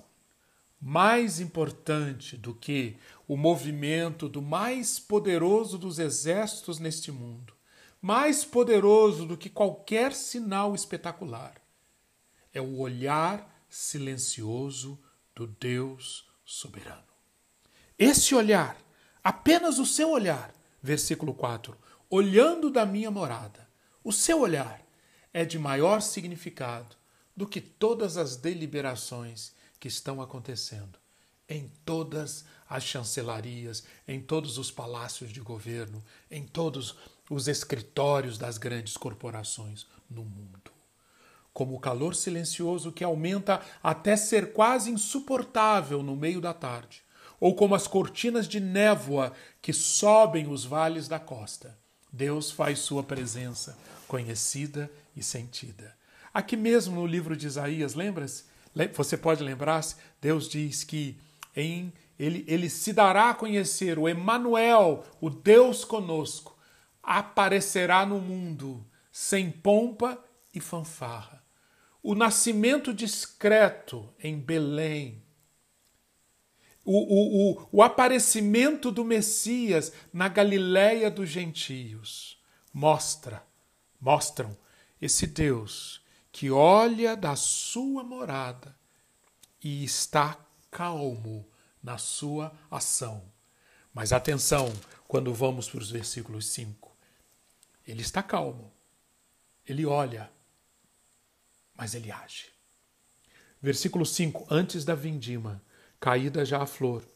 Mais 0.78 1.40
importante 1.40 2.36
do 2.36 2.54
que 2.54 2.98
o 3.26 3.36
movimento 3.36 4.28
do 4.28 4.42
mais 4.42 4.98
poderoso 4.98 5.78
dos 5.78 5.98
exércitos 5.98 6.78
neste 6.78 7.10
mundo, 7.10 7.54
mais 8.00 8.44
poderoso 8.44 9.24
do 9.24 9.36
que 9.36 9.48
qualquer 9.48 10.12
sinal 10.12 10.74
espetacular, 10.74 11.54
é 12.52 12.60
o 12.60 12.78
olhar 12.78 13.64
silencioso 13.68 14.98
do 15.34 15.46
Deus 15.46 16.28
soberano. 16.44 17.02
Esse 17.98 18.34
olhar, 18.34 18.76
apenas 19.22 19.78
o 19.78 19.86
seu 19.86 20.10
olhar, 20.10 20.54
versículo 20.82 21.32
4, 21.32 21.76
olhando 22.10 22.70
da 22.70 22.84
minha 22.84 23.10
morada, 23.10 23.68
o 24.02 24.12
seu 24.12 24.40
olhar 24.40 24.84
é 25.32 25.44
de 25.44 25.58
maior 25.58 26.00
significado 26.00 26.94
do 27.34 27.46
que 27.46 27.60
todas 27.60 28.16
as 28.16 28.36
deliberações 28.36 29.54
que 29.80 29.88
estão 29.88 30.20
acontecendo 30.20 31.03
em 31.48 31.70
todas 31.84 32.44
as 32.68 32.84
chancelarias, 32.84 33.84
em 34.06 34.20
todos 34.20 34.58
os 34.58 34.70
palácios 34.70 35.32
de 35.32 35.40
governo, 35.40 36.02
em 36.30 36.46
todos 36.46 36.96
os 37.30 37.48
escritórios 37.48 38.38
das 38.38 38.58
grandes 38.58 38.96
corporações 38.96 39.86
no 40.10 40.24
mundo. 40.24 40.72
Como 41.52 41.74
o 41.74 41.80
calor 41.80 42.14
silencioso 42.14 42.90
que 42.90 43.04
aumenta 43.04 43.60
até 43.82 44.16
ser 44.16 44.52
quase 44.52 44.90
insuportável 44.90 46.02
no 46.02 46.16
meio 46.16 46.40
da 46.40 46.52
tarde, 46.52 47.02
ou 47.38 47.54
como 47.54 47.74
as 47.74 47.86
cortinas 47.86 48.48
de 48.48 48.58
névoa 48.58 49.32
que 49.60 49.72
sobem 49.72 50.48
os 50.48 50.64
vales 50.64 51.06
da 51.06 51.20
costa, 51.20 51.78
Deus 52.12 52.50
faz 52.50 52.78
sua 52.78 53.02
presença 53.02 53.76
conhecida 54.08 54.90
e 55.16 55.22
sentida 55.22 55.94
Aqui 56.34 56.56
mesmo 56.56 56.96
no 56.96 57.06
livro 57.06 57.36
de 57.36 57.46
Isaías, 57.46 57.94
lembra-se? 57.94 58.42
Você 58.96 59.16
pode 59.16 59.40
lembrar-se? 59.40 59.94
Deus 60.20 60.48
diz 60.48 60.82
que 60.82 61.16
em 61.54 61.92
ele, 62.18 62.44
ele 62.46 62.70
se 62.70 62.92
dará 62.92 63.30
a 63.30 63.34
conhecer, 63.34 63.98
o 63.98 64.08
Emanuel, 64.08 65.04
o 65.20 65.28
Deus 65.28 65.84
conosco, 65.84 66.56
aparecerá 67.02 68.06
no 68.06 68.20
mundo 68.20 68.86
sem 69.10 69.50
pompa 69.50 70.22
e 70.54 70.60
fanfarra. 70.60 71.44
O 72.02 72.14
nascimento 72.14 72.92
discreto 72.92 74.12
em 74.18 74.38
Belém, 74.38 75.22
o, 76.84 76.98
o, 76.98 77.52
o, 77.52 77.68
o 77.72 77.82
aparecimento 77.82 78.92
do 78.92 79.04
Messias 79.04 79.92
na 80.12 80.28
Galiléia 80.28 81.10
dos 81.10 81.30
gentios 81.30 82.38
mostra, 82.72 83.42
mostram 83.98 84.56
esse 85.00 85.26
Deus 85.26 86.02
que 86.30 86.50
olha 86.50 87.16
da 87.16 87.34
sua 87.36 88.04
morada 88.04 88.76
e 89.62 89.82
está 89.82 90.43
calmo 90.74 91.48
na 91.80 91.98
sua 91.98 92.52
ação. 92.68 93.22
Mas 93.94 94.12
atenção, 94.12 94.72
quando 95.06 95.32
vamos 95.32 95.70
para 95.70 95.78
os 95.78 95.88
versículos 95.88 96.48
5. 96.48 96.92
Ele 97.86 98.02
está 98.02 98.20
calmo, 98.22 98.72
ele 99.64 99.86
olha, 99.86 100.28
mas 101.76 101.94
ele 101.94 102.10
age. 102.10 102.46
Versículo 103.62 104.04
5: 104.04 104.46
Antes 104.50 104.84
da 104.84 104.96
vindima, 104.96 105.62
caída 106.00 106.44
já 106.44 106.60
a 106.60 106.66
flor, 106.66 107.06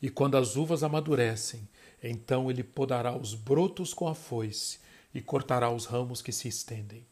e 0.00 0.08
quando 0.08 0.36
as 0.36 0.54
uvas 0.54 0.84
amadurecem, 0.84 1.68
então 2.00 2.50
ele 2.50 2.62
podará 2.62 3.16
os 3.16 3.34
brotos 3.34 3.92
com 3.92 4.06
a 4.06 4.14
foice 4.14 4.78
e 5.12 5.20
cortará 5.20 5.70
os 5.70 5.86
ramos 5.86 6.22
que 6.22 6.30
se 6.30 6.46
estendem. 6.46 7.04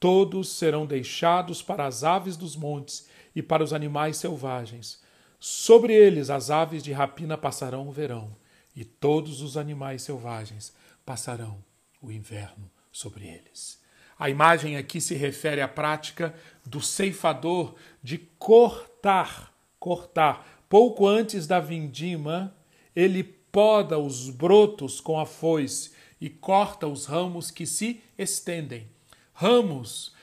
Todos 0.00 0.48
serão 0.50 0.86
deixados 0.86 1.60
para 1.60 1.86
as 1.86 2.04
aves 2.04 2.36
dos 2.36 2.56
montes 2.56 3.06
e 3.34 3.42
para 3.42 3.62
os 3.62 3.72
animais 3.72 4.16
selvagens. 4.16 5.02
Sobre 5.38 5.92
eles 5.92 6.30
as 6.30 6.50
aves 6.50 6.82
de 6.82 6.92
rapina 6.92 7.36
passarão 7.36 7.88
o 7.88 7.92
verão, 7.92 8.34
e 8.74 8.84
todos 8.84 9.40
os 9.40 9.56
animais 9.56 10.02
selvagens 10.02 10.74
passarão 11.04 11.62
o 12.00 12.10
inverno 12.10 12.70
sobre 12.90 13.26
eles. 13.26 13.80
A 14.18 14.30
imagem 14.30 14.76
aqui 14.76 15.00
se 15.00 15.14
refere 15.14 15.60
à 15.60 15.68
prática 15.68 16.34
do 16.64 16.80
ceifador 16.80 17.74
de 18.02 18.18
cortar, 18.38 19.52
cortar. 19.78 20.64
Pouco 20.68 21.06
antes 21.06 21.46
da 21.46 21.60
vindima, 21.60 22.54
ele 22.94 23.22
poda 23.22 23.98
os 23.98 24.30
brotos 24.30 25.00
com 25.00 25.18
a 25.18 25.26
foice 25.26 25.92
e 26.20 26.30
corta 26.30 26.86
os 26.86 27.06
ramos 27.06 27.50
que 27.50 27.66
se 27.66 28.00
estendem 28.16 28.88
ramos 29.34 30.14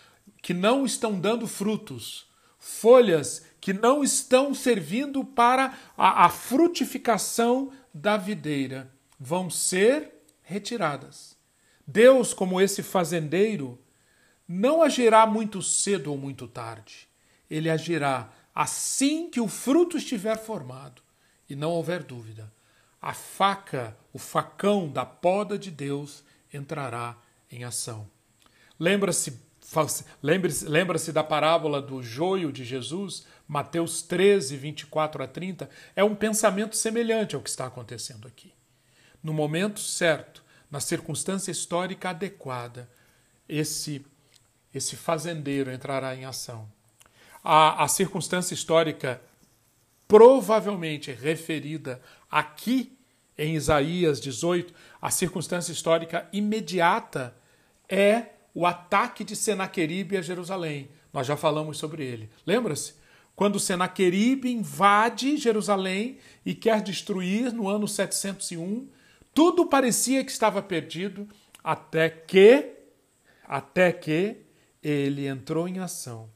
que 0.42 0.54
não 0.54 0.86
estão 0.86 1.20
dando 1.20 1.46
frutos, 1.46 2.26
folhas 2.62 3.44
que 3.60 3.74
não 3.74 4.04
estão 4.04 4.54
servindo 4.54 5.26
para 5.26 5.76
a, 5.98 6.26
a 6.26 6.30
frutificação 6.30 7.72
da 7.92 8.16
videira, 8.16 8.94
vão 9.20 9.50
ser 9.50 10.14
retiradas. 10.44 11.36
Deus, 11.86 12.36
como 12.36 12.62
esse 12.62 12.84
fazendeiro, 12.84 13.80
não 14.48 14.84
agirá 14.84 15.26
muito 15.26 15.60
cedo 15.62 16.12
ou 16.12 16.18
muito 16.18 16.48
tarde. 16.48 17.10
Ele 17.50 17.70
agirá 17.70 18.30
assim 18.54 19.30
que 19.30 19.42
o 19.42 19.48
fruto 19.48 19.98
estiver 19.98 20.38
formado 20.38 21.02
e 21.50 21.56
não 21.56 21.72
houver 21.72 22.04
dúvida. 22.04 22.54
A 23.02 23.14
faca, 23.14 23.98
o 24.14 24.20
facão 24.20 24.88
da 24.88 25.04
poda 25.04 25.58
de 25.58 25.72
Deus 25.72 26.24
entrará 26.54 27.18
em 27.50 27.64
ação. 27.64 28.08
Lembra-se 28.80 29.40
Lembra-se 30.22 30.66
lembra 30.66 30.98
da 31.14 31.24
parábola 31.24 31.82
do 31.82 32.04
joio 32.04 32.52
de 32.52 32.66
Jesus, 32.66 33.26
Mateus 33.48 34.02
13, 34.02 34.58
24 34.58 35.24
a 35.24 35.28
30? 35.28 35.70
É 35.96 36.04
um 36.04 36.14
pensamento 36.14 36.76
semelhante 36.76 37.36
ao 37.36 37.42
que 37.42 37.50
está 37.50 37.68
acontecendo 37.68 38.28
aqui. 38.28 38.54
No 39.24 39.34
momento 39.34 39.80
certo, 39.80 40.44
na 40.70 40.80
circunstância 40.80 41.52
histórica 41.52 42.10
adequada, 42.10 42.90
esse, 43.48 44.06
esse 44.74 44.96
fazendeiro 44.96 45.72
entrará 45.72 46.16
em 46.16 46.26
ação. 46.26 46.68
A, 47.44 47.84
a 47.84 47.88
circunstância 47.88 48.54
histórica 48.54 49.22
provavelmente 50.08 51.12
referida 51.12 52.02
aqui 52.30 52.98
em 53.38 53.56
Isaías 53.56 54.20
18, 54.20 54.74
a 55.02 55.10
circunstância 55.10 55.72
histórica 55.72 56.28
imediata 56.34 57.34
é 57.88 58.31
o 58.54 58.66
ataque 58.66 59.24
de 59.24 59.36
Senaqueribe 59.36 60.18
a 60.18 60.22
Jerusalém. 60.22 60.90
Nós 61.14 61.28
já 61.28 61.38
falamos 61.38 61.78
sobre 61.78 62.06
ele. 62.06 62.30
Lembra-se? 62.46 62.96
Quando 63.36 63.60
Senaqueribe 63.60 64.52
invade 64.52 65.38
Jerusalém 65.38 66.20
e 66.46 66.54
quer 66.54 66.82
destruir 66.82 67.52
no 67.52 67.68
ano 67.68 67.88
701, 67.88 68.88
tudo 69.34 69.66
parecia 69.66 70.24
que 70.24 70.32
estava 70.32 70.62
perdido 70.62 71.28
até 71.64 72.10
que 72.10 72.78
até 73.44 73.92
que 73.92 74.38
ele 74.82 75.28
entrou 75.28 75.68
em 75.68 75.80
ação, 75.80 76.30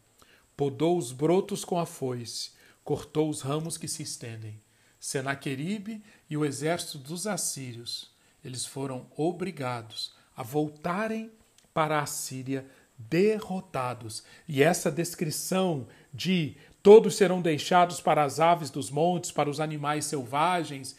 podou 0.56 0.98
os 0.98 1.14
brotos 1.14 1.64
com 1.64 1.80
a 1.80 1.86
foice, 1.86 2.52
cortou 2.84 3.30
os 3.30 3.40
ramos 3.42 3.78
que 3.78 3.88
se 3.88 4.04
estendem. 4.04 4.62
Senaqueribe 5.00 6.04
e 6.30 6.36
o 6.36 6.44
exército 6.44 6.98
dos 6.98 7.26
assírios, 7.26 8.12
eles 8.44 8.66
foram 8.66 9.08
obrigados 9.16 10.14
a 10.36 10.44
voltarem 10.44 11.32
para 11.76 12.00
a 12.00 12.06
Síria 12.06 12.66
derrotados. 12.98 14.24
E 14.48 14.64
essa 14.64 14.90
descrição 14.90 15.86
de 16.14 16.56
todos 16.82 17.16
serão 17.16 17.42
deixados 17.42 18.00
para 18.00 18.24
as 18.24 18.40
aves 18.40 18.70
dos 18.70 18.90
montes, 18.90 19.30
para 19.30 19.50
os 19.50 19.60
animais 19.60 20.06
selvagens, 20.06 20.96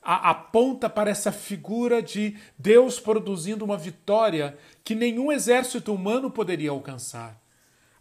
aponta 0.00 0.88
para 0.88 1.10
essa 1.10 1.32
figura 1.32 2.00
de 2.00 2.36
Deus 2.56 3.00
produzindo 3.00 3.64
uma 3.64 3.76
vitória 3.76 4.56
que 4.84 4.94
nenhum 4.94 5.32
exército 5.32 5.92
humano 5.92 6.30
poderia 6.30 6.70
alcançar. 6.70 7.40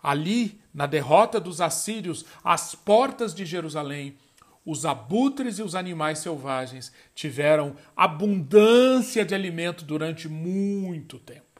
Ali, 0.01 0.59
na 0.73 0.85
derrota 0.85 1.39
dos 1.39 1.61
assírios, 1.61 2.25
às 2.43 2.75
portas 2.75 3.33
de 3.33 3.45
Jerusalém, 3.45 4.17
os 4.65 4.85
abutres 4.85 5.59
e 5.59 5.63
os 5.63 5.75
animais 5.75 6.19
selvagens 6.19 6.91
tiveram 7.15 7.75
abundância 7.95 9.25
de 9.25 9.33
alimento 9.33 9.85
durante 9.85 10.27
muito 10.27 11.17
tempo. 11.19 11.52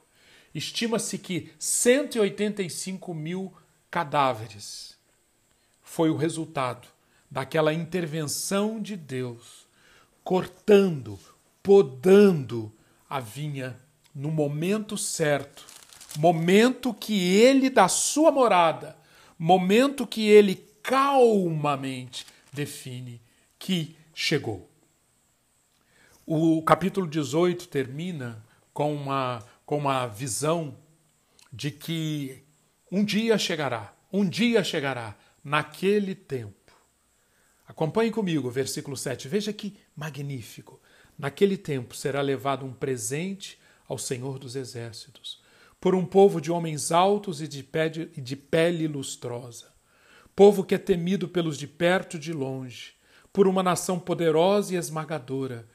Estima-se 0.54 1.18
que 1.18 1.52
185 1.58 3.14
mil 3.14 3.54
cadáveres 3.90 4.96
foi 5.82 6.10
o 6.10 6.16
resultado 6.16 6.88
daquela 7.30 7.74
intervenção 7.74 8.80
de 8.80 8.96
Deus, 8.96 9.66
cortando, 10.24 11.20
podando 11.62 12.72
a 13.10 13.20
vinha 13.20 13.80
no 14.14 14.30
momento 14.30 14.98
certo, 14.98 15.66
momento 16.18 16.94
que 16.94 17.36
ele 17.36 17.70
da 17.70 17.88
sua 17.88 18.32
morada, 18.32 18.96
momento 19.38 20.06
que 20.06 20.28
ele 20.30 20.56
calmamente 20.84 22.28
define 22.52 23.20
que 23.58 23.96
chegou. 24.14 24.70
O 26.26 26.62
capítulo 26.62 27.08
18 27.08 27.68
termina 27.68 28.44
com 28.74 28.94
uma 28.94 29.44
com 29.66 29.78
uma 29.78 30.08
visão 30.08 30.78
de 31.52 31.72
que 31.72 32.44
um 32.92 33.04
dia 33.04 33.38
chegará, 33.38 33.94
um 34.12 34.28
dia 34.28 34.64
chegará, 34.64 35.16
naquele 35.44 36.16
tempo. 36.16 36.74
Acompanhe 37.68 38.12
comigo 38.12 38.48
o 38.48 38.52
versículo 38.52 38.98
7, 38.98 39.28
veja 39.28 39.54
que 39.54 39.78
magnífico. 39.96 40.82
Naquele 41.18 41.58
tempo 41.58 41.96
será 41.96 42.22
levado 42.22 42.66
um 42.66 42.74
presente 42.74 43.60
ao 43.88 43.98
Senhor 43.98 44.40
dos 44.40 44.56
Exércitos, 44.56 45.42
por 45.80 45.96
um 45.96 46.06
povo 46.06 46.42
de 46.42 46.52
homens 46.52 46.92
altos 46.92 47.42
e 47.42 47.48
de, 47.48 47.64
de 48.16 48.36
pele 48.36 48.88
lustrosa, 48.88 49.72
povo 50.36 50.64
que 50.64 50.76
é 50.76 50.78
temido 50.78 51.28
pelos 51.28 51.58
de 51.58 51.68
perto 51.68 52.18
e 52.18 52.20
de 52.20 52.34
longe, 52.34 52.94
por 53.32 53.48
uma 53.48 53.64
nação 53.64 54.00
poderosa 54.00 54.74
e 54.74 54.78
esmagadora, 54.78 55.68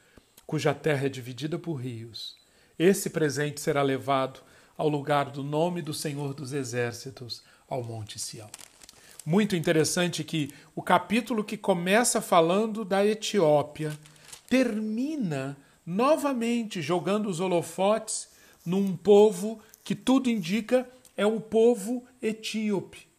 cuja 0.45 0.73
terra 0.73 1.05
é 1.05 1.09
dividida 1.09 1.59
por 1.59 1.75
rios 1.75 2.38
esse 2.79 3.09
presente 3.09 3.59
será 3.59 3.81
levado 3.81 4.39
ao 4.77 4.87
lugar 4.87 5.29
do 5.29 5.43
nome 5.43 5.81
do 5.81 5.93
Senhor 5.93 6.33
dos 6.33 6.53
Exércitos, 6.53 7.43
ao 7.67 7.83
Monte 7.83 8.17
Sião. 8.17 8.49
Muito 9.25 9.53
interessante 9.55 10.23
que 10.23 10.53
o 10.73 10.81
capítulo 10.81 11.43
que 11.43 11.57
começa 11.57 12.21
falando 12.21 12.85
da 12.85 13.05
Etiópia 13.05 13.95
termina 14.49 15.57
novamente 15.85 16.81
jogando 16.81 17.29
os 17.29 17.41
holofotes 17.41 18.29
num 18.65 18.95
povo 18.95 19.59
que 19.83 19.93
tudo 19.93 20.29
indica 20.29 20.87
é 21.17 21.25
o 21.25 21.41
povo 21.41 22.05
etíope. 22.21 23.09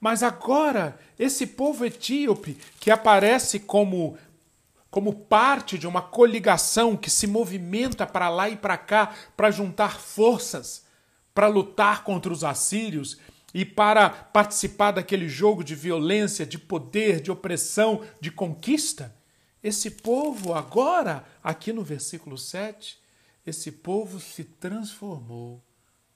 Mas 0.00 0.22
agora, 0.22 0.98
esse 1.18 1.44
povo 1.44 1.84
etíope, 1.84 2.56
que 2.78 2.90
aparece 2.90 3.58
como 3.58 4.16
como 4.90 5.14
parte 5.14 5.78
de 5.78 5.86
uma 5.86 6.02
coligação 6.02 6.96
que 6.96 7.10
se 7.10 7.26
movimenta 7.26 8.06
para 8.06 8.28
lá 8.28 8.48
e 8.48 8.56
para 8.56 8.76
cá 8.76 9.14
para 9.36 9.50
juntar 9.50 10.00
forças 10.00 10.88
para 11.38 11.46
lutar 11.46 12.02
contra 12.02 12.32
os 12.32 12.42
assírios 12.42 13.16
e 13.54 13.64
para 13.64 14.10
participar 14.10 14.90
daquele 14.90 15.28
jogo 15.28 15.62
de 15.62 15.76
violência, 15.76 16.44
de 16.44 16.58
poder, 16.58 17.20
de 17.20 17.30
opressão, 17.30 18.04
de 18.20 18.28
conquista. 18.32 19.14
Esse 19.62 19.88
povo, 19.88 20.52
agora, 20.52 21.24
aqui 21.40 21.72
no 21.72 21.84
versículo 21.84 22.36
7, 22.36 22.98
esse 23.46 23.70
povo 23.70 24.18
se 24.18 24.42
transformou 24.42 25.62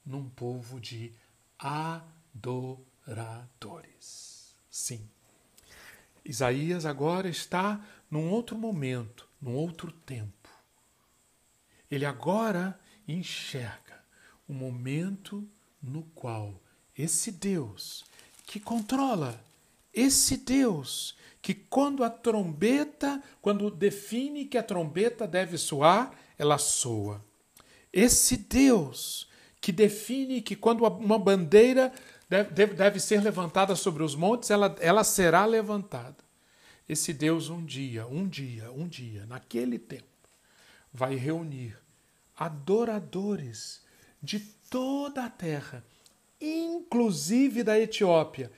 num 0.05 0.29
povo 0.29 0.81
de 0.81 1.13
adoradores. 1.57 2.77
Sim. 4.69 5.09
Isaías 6.25 6.85
agora 6.85 7.29
está 7.29 7.81
num 8.13 8.31
outro 8.31 8.59
momento, 8.59 9.27
num 9.41 9.55
outro 9.55 9.91
tempo. 9.91 10.51
Ele 11.91 12.05
agora 12.05 12.79
enxerga 13.09 14.05
o 14.47 14.53
momento 14.53 15.49
no 15.83 16.03
qual 16.15 16.61
esse 16.97 17.33
Deus 17.33 18.05
que 18.45 18.61
controla, 18.61 19.43
esse 19.95 20.37
Deus 20.37 21.17
que 21.41 21.55
quando 21.55 22.05
a 22.05 22.11
trombeta, 22.11 23.23
quando 23.41 23.71
define 23.71 24.45
que 24.45 24.59
a 24.59 24.63
trombeta 24.63 25.27
deve 25.27 25.57
soar, 25.57 26.13
ela 26.39 26.59
soa. 26.59 27.25
Esse 27.91 28.37
Deus 28.37 29.27
que 29.59 29.73
define 29.73 30.43
que 30.43 30.55
quando 30.55 30.85
uma 30.85 31.19
bandeira 31.19 31.91
deve, 32.29 32.75
deve, 32.75 33.01
ser 33.01 33.23
levantada 33.23 33.75
sobre 33.75 34.03
os 34.03 34.15
montes, 34.15 34.51
ela, 34.51 34.77
ela 34.81 35.03
será 35.03 35.47
levantada. 35.47 36.32
Esse 36.89 37.13
Deus 37.13 37.49
um 37.49 37.65
dia, 37.65 38.07
um 38.07 38.29
dia, 38.29 38.71
um 38.73 38.89
dia, 38.89 39.25
naquele 39.27 39.79
tempo, 39.79 40.07
vai 40.93 41.15
reunir 41.15 41.77
adoradores 42.37 43.83
de 44.23 44.41
toda 44.71 45.25
a 45.25 45.31
terra, 45.31 45.85
inclusive 46.41 47.63
da 47.63 47.79
Etiópia, 47.79 48.51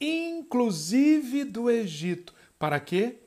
inclusive 0.00 1.44
do 1.44 1.70
Egito. 1.70 2.34
Para 2.58 2.78
quê? 2.78 3.18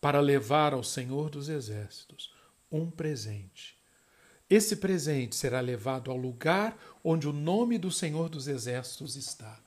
Para 0.00 0.20
levar 0.20 0.72
ao 0.72 0.82
Senhor 0.82 1.28
dos 1.28 1.48
Exércitos 1.48 2.32
um 2.70 2.90
presente. 2.90 3.78
Esse 4.48 4.76
presente 4.76 5.36
será 5.36 5.60
levado 5.60 6.10
ao 6.10 6.16
lugar 6.16 6.76
onde 7.04 7.28
o 7.28 7.32
nome 7.32 7.78
do 7.78 7.90
Senhor 7.90 8.28
dos 8.28 8.48
Exércitos 8.48 9.14
está, 9.14 9.60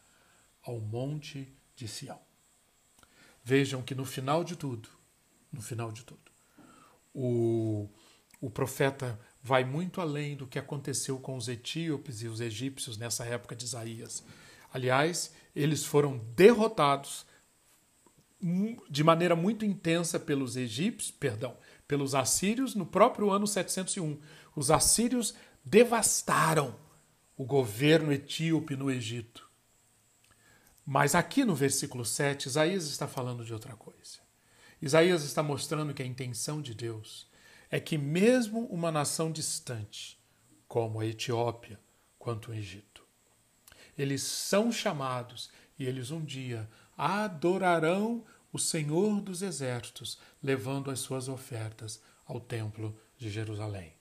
ao 0.61 0.79
Monte 0.79 1.47
de 1.75 1.87
Sião. 1.87 2.19
Vejam 3.43 3.81
que 3.81 3.93
no 3.93 4.05
final 4.05 4.43
de 4.43 4.55
tudo, 4.55 4.87
no 5.51 5.61
final 5.61 5.91
de 5.91 6.03
tudo, 6.03 6.31
o, 7.13 7.89
o 8.39 8.49
profeta 8.49 9.19
vai 9.41 9.65
muito 9.65 9.99
além 9.99 10.37
do 10.37 10.47
que 10.47 10.57
aconteceu 10.57 11.19
com 11.19 11.35
os 11.35 11.49
etíopes 11.49 12.21
e 12.21 12.27
os 12.27 12.39
egípcios 12.39 12.97
nessa 12.97 13.25
época 13.25 13.55
de 13.55 13.65
Isaías. 13.65 14.23
Aliás, 14.73 15.33
eles 15.53 15.83
foram 15.83 16.17
derrotados 16.35 17.25
de 18.89 19.03
maneira 19.03 19.35
muito 19.35 19.63
intensa 19.63 20.19
pelos 20.19 20.57
egípcios, 20.57 21.11
perdão, 21.11 21.55
pelos 21.87 22.15
assírios 22.15 22.75
no 22.75 22.85
próprio 22.85 23.29
ano 23.29 23.47
701. 23.47 24.19
Os 24.55 24.71
assírios 24.71 25.33
devastaram 25.63 26.75
o 27.37 27.45
governo 27.45 28.11
etíope 28.11 28.75
no 28.75 28.91
Egito. 28.91 29.49
Mas 30.85 31.15
aqui 31.15 31.45
no 31.45 31.55
versículo 31.55 32.03
7, 32.03 32.47
Isaías 32.47 32.85
está 32.85 33.07
falando 33.07 33.45
de 33.45 33.53
outra 33.53 33.75
coisa. 33.75 34.19
Isaías 34.81 35.23
está 35.23 35.41
mostrando 35.41 35.93
que 35.93 36.03
a 36.03 36.05
intenção 36.05 36.61
de 36.61 36.73
Deus 36.73 37.27
é 37.71 37.79
que, 37.79 37.97
mesmo 37.97 38.65
uma 38.65 38.91
nação 38.91 39.31
distante, 39.31 40.19
como 40.67 40.99
a 40.99 41.05
Etiópia, 41.05 41.79
quanto 42.19 42.51
o 42.51 42.53
Egito, 42.53 43.03
eles 43.97 44.23
são 44.23 44.71
chamados 44.71 45.49
e 45.79 45.85
eles 45.85 46.11
um 46.11 46.23
dia 46.23 46.69
adorarão 46.97 48.23
o 48.51 48.59
Senhor 48.59 49.21
dos 49.21 49.41
Exércitos, 49.41 50.19
levando 50.41 50.91
as 50.91 50.99
suas 50.99 51.27
ofertas 51.27 52.01
ao 52.25 52.39
Templo 52.39 52.97
de 53.17 53.29
Jerusalém. 53.29 53.93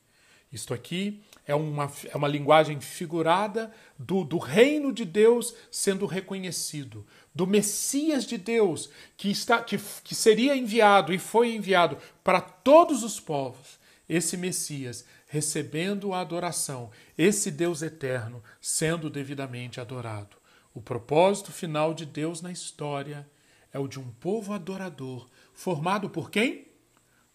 Isto 0.52 0.74
aqui 0.74 1.22
é 1.46 1.54
uma, 1.54 1.90
é 2.12 2.16
uma 2.16 2.28
linguagem 2.28 2.80
figurada 2.80 3.72
do, 3.98 4.22
do 4.22 4.38
reino 4.38 4.92
de 4.92 5.04
Deus 5.04 5.54
sendo 5.70 6.04
reconhecido, 6.04 7.06
do 7.34 7.46
Messias 7.46 8.26
de 8.26 8.36
Deus 8.36 8.90
que, 9.16 9.30
está, 9.30 9.62
que, 9.62 9.78
que 10.04 10.14
seria 10.14 10.54
enviado 10.54 11.12
e 11.12 11.18
foi 11.18 11.54
enviado 11.54 11.96
para 12.22 12.40
todos 12.40 13.02
os 13.02 13.18
povos. 13.18 13.80
Esse 14.08 14.36
Messias 14.36 15.06
recebendo 15.26 16.12
a 16.12 16.20
adoração, 16.20 16.90
esse 17.16 17.50
Deus 17.50 17.80
eterno 17.80 18.42
sendo 18.60 19.08
devidamente 19.08 19.80
adorado. 19.80 20.36
O 20.74 20.82
propósito 20.82 21.50
final 21.50 21.94
de 21.94 22.04
Deus 22.04 22.42
na 22.42 22.52
história 22.52 23.26
é 23.72 23.78
o 23.78 23.88
de 23.88 23.98
um 23.98 24.10
povo 24.10 24.52
adorador, 24.52 25.26
formado 25.54 26.10
por 26.10 26.30
quem? 26.30 26.68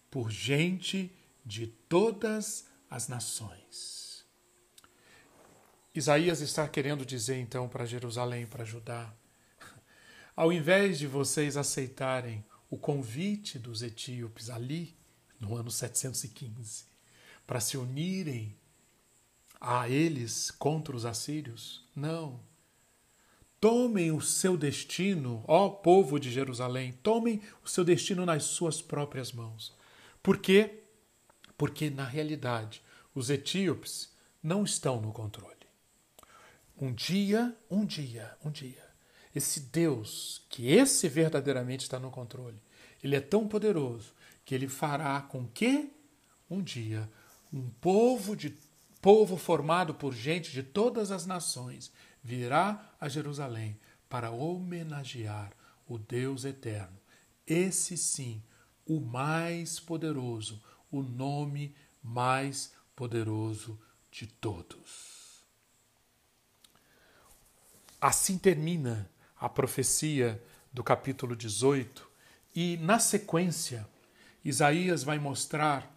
Por 0.08 0.30
gente 0.30 1.12
de 1.44 1.66
todas 1.66 2.64
as 2.64 2.77
nações. 3.08 4.24
Isaías 5.94 6.40
está 6.40 6.66
querendo 6.68 7.04
dizer 7.04 7.36
então 7.38 7.68
para 7.68 7.84
Jerusalém, 7.84 8.46
para 8.46 8.64
Judá, 8.64 9.12
ao 10.34 10.52
invés 10.52 10.98
de 10.98 11.06
vocês 11.06 11.56
aceitarem 11.56 12.44
o 12.70 12.76
convite 12.76 13.58
dos 13.58 13.82
etíopes 13.82 14.50
ali, 14.50 14.96
no 15.40 15.56
ano 15.56 15.70
715, 15.70 16.84
para 17.46 17.60
se 17.60 17.76
unirem 17.76 18.56
a 19.60 19.88
eles 19.88 20.50
contra 20.50 20.94
os 20.94 21.04
assírios, 21.04 21.84
não. 21.94 22.40
Tomem 23.60 24.12
o 24.12 24.20
seu 24.20 24.56
destino, 24.56 25.44
ó 25.48 25.68
povo 25.68 26.20
de 26.20 26.30
Jerusalém, 26.30 26.92
tomem 27.02 27.40
o 27.64 27.68
seu 27.68 27.84
destino 27.84 28.24
nas 28.24 28.44
suas 28.44 28.80
próprias 28.80 29.32
mãos. 29.32 29.76
Por 30.22 30.38
quê? 30.38 30.84
Porque, 31.58 31.90
na 31.90 32.04
realidade, 32.04 32.82
os 33.14 33.28
etíopes 33.28 34.10
não 34.42 34.64
estão 34.64 35.00
no 35.00 35.12
controle. 35.12 35.56
Um 36.80 36.92
dia, 36.92 37.54
um 37.70 37.84
dia, 37.84 38.34
um 38.42 38.50
dia, 38.50 38.86
esse 39.34 39.60
Deus, 39.60 40.46
que 40.48 40.68
esse 40.68 41.08
verdadeiramente 41.08 41.82
está 41.82 41.98
no 41.98 42.10
controle, 42.10 42.58
ele 43.02 43.16
é 43.16 43.20
tão 43.20 43.46
poderoso 43.46 44.14
que 44.44 44.54
ele 44.54 44.68
fará 44.68 45.20
com 45.20 45.46
que 45.46 45.92
um 46.48 46.62
dia 46.62 47.10
um 47.52 47.68
povo 47.80 48.36
de 48.36 48.56
povo 49.00 49.36
formado 49.36 49.94
por 49.94 50.14
gente 50.14 50.50
de 50.50 50.62
todas 50.62 51.10
as 51.10 51.26
nações 51.26 51.90
virá 52.22 52.94
a 53.00 53.08
Jerusalém 53.08 53.78
para 54.08 54.30
homenagear 54.30 55.52
o 55.86 55.98
Deus 55.98 56.44
eterno. 56.44 56.98
Esse 57.46 57.96
sim, 57.96 58.42
o 58.86 59.00
mais 59.00 59.78
poderoso, 59.80 60.62
o 60.90 61.02
nome 61.02 61.74
mais 62.02 62.72
poderoso 62.94 63.78
de 64.10 64.26
todos. 64.26 65.42
Assim 68.00 68.38
termina 68.38 69.10
a 69.38 69.48
profecia 69.48 70.42
do 70.72 70.82
capítulo 70.82 71.36
18, 71.36 72.08
e 72.54 72.76
na 72.78 72.98
sequência, 72.98 73.86
Isaías 74.44 75.02
vai 75.02 75.18
mostrar 75.18 75.94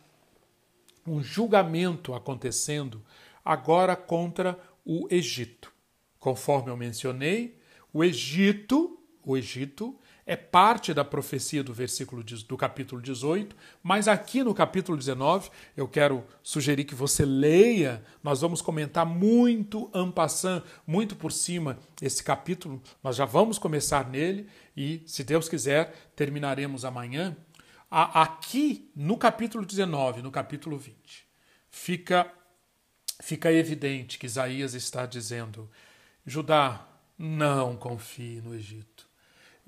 um 1.06 1.24
julgamento 1.24 2.14
acontecendo 2.14 3.04
agora 3.44 3.96
contra 3.96 4.60
o 4.86 5.08
Egito. 5.10 5.72
Conforme 6.20 6.70
eu 6.70 6.78
mencionei, 6.78 7.60
o 7.94 8.04
Egito, 8.04 9.00
o 9.24 9.36
Egito 9.36 9.98
é 10.26 10.36
parte 10.36 10.94
da 10.94 11.04
profecia 11.04 11.64
do 11.64 11.74
versículo 11.74 12.24
do 12.24 12.58
capítulo 12.58 13.02
18, 13.02 13.56
mas 13.82 14.08
aqui 14.08 14.44
no 14.44 14.54
capítulo 14.54 14.98
19 14.98 15.50
eu 15.76 15.88
quero 15.88 16.24
sugerir 16.44 16.86
que 16.86 16.96
você 16.96 17.26
leia, 17.26 18.04
nós 18.24 18.42
vamos 18.42 18.62
comentar 18.62 19.06
muito 19.06 19.90
en 19.94 20.12
passant, 20.12 20.64
muito 20.86 21.16
por 21.16 21.32
cima 21.32 21.78
esse 22.02 22.24
capítulo, 22.24 22.82
nós 23.04 23.16
já 23.16 23.26
vamos 23.26 23.58
começar 23.58 24.10
nele 24.10 24.48
e, 24.76 25.04
se 25.06 25.24
Deus 25.24 25.50
quiser, 25.50 26.12
terminaremos 26.16 26.86
amanhã. 26.86 27.36
Aqui 27.90 28.90
no 28.96 29.18
capítulo 29.18 29.66
19, 29.66 30.22
no 30.22 30.32
capítulo 30.32 30.78
20, 30.78 31.28
fica 31.70 32.32
fica 33.22 33.52
evidente 33.52 34.18
que 34.18 34.26
Isaías 34.26 34.74
está 34.74 35.06
dizendo: 35.06 35.70
Judá, 36.26 36.88
não 37.18 37.76
confie 37.76 38.42
no 38.42 38.56
Egito. 38.56 39.11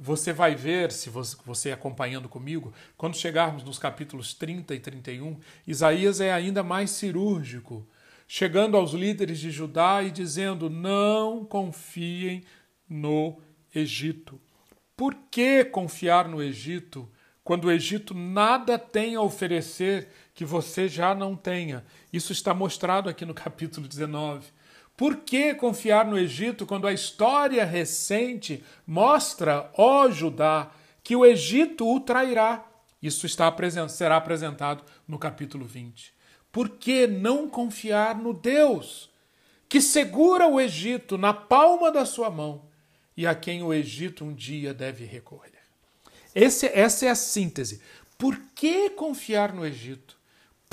Você 0.05 0.33
vai 0.33 0.53
ver, 0.53 0.91
se 0.91 1.09
você 1.09 1.71
acompanhando 1.71 2.27
comigo, 2.27 2.73
quando 2.97 3.15
chegarmos 3.15 3.63
nos 3.63 3.79
capítulos 3.79 4.33
30 4.33 4.75
e 4.75 4.79
31, 4.81 5.39
Isaías 5.65 6.19
é 6.19 6.29
ainda 6.29 6.61
mais 6.61 6.89
cirúrgico, 6.91 7.87
chegando 8.27 8.75
aos 8.75 8.91
líderes 8.91 9.39
de 9.39 9.49
Judá 9.49 10.03
e 10.03 10.11
dizendo: 10.11 10.69
não 10.69 11.45
confiem 11.45 12.43
no 12.89 13.39
Egito. 13.73 14.37
Por 14.93 15.15
que 15.31 15.63
confiar 15.63 16.27
no 16.27 16.43
Egito 16.43 17.09
quando 17.41 17.65
o 17.65 17.71
Egito 17.71 18.13
nada 18.13 18.77
tem 18.77 19.15
a 19.15 19.21
oferecer 19.21 20.09
que 20.33 20.43
você 20.43 20.89
já 20.89 21.15
não 21.15 21.33
tenha? 21.33 21.81
Isso 22.11 22.33
está 22.33 22.53
mostrado 22.53 23.07
aqui 23.07 23.23
no 23.23 23.33
capítulo 23.33 23.87
19. 23.87 24.47
Por 24.95 25.17
que 25.17 25.55
confiar 25.55 26.05
no 26.05 26.17
Egito 26.17 26.65
quando 26.65 26.87
a 26.87 26.93
história 26.93 27.65
recente 27.65 28.63
mostra, 28.85 29.71
ó 29.75 30.09
Judá, 30.09 30.71
que 31.03 31.15
o 31.15 31.25
Egito 31.25 31.87
o 31.87 31.99
trairá? 31.99 32.65
Isso 33.01 33.25
está, 33.25 33.53
será 33.89 34.17
apresentado 34.17 34.83
no 35.07 35.17
capítulo 35.17 35.65
20. 35.65 36.13
Por 36.51 36.69
que 36.69 37.07
não 37.07 37.49
confiar 37.49 38.15
no 38.15 38.33
Deus 38.33 39.09
que 39.67 39.81
segura 39.81 40.47
o 40.47 40.61
Egito 40.61 41.17
na 41.17 41.33
palma 41.33 41.91
da 41.91 42.05
sua 42.05 42.29
mão 42.29 42.65
e 43.17 43.25
a 43.25 43.33
quem 43.33 43.63
o 43.63 43.73
Egito 43.73 44.23
um 44.23 44.33
dia 44.33 44.73
deve 44.73 45.03
recorrer? 45.03 45.51
Esse, 46.35 46.67
essa 46.67 47.07
é 47.07 47.09
a 47.09 47.15
síntese. 47.15 47.81
Por 48.17 48.37
que 48.55 48.91
confiar 48.91 49.51
no 49.51 49.65
Egito? 49.65 50.17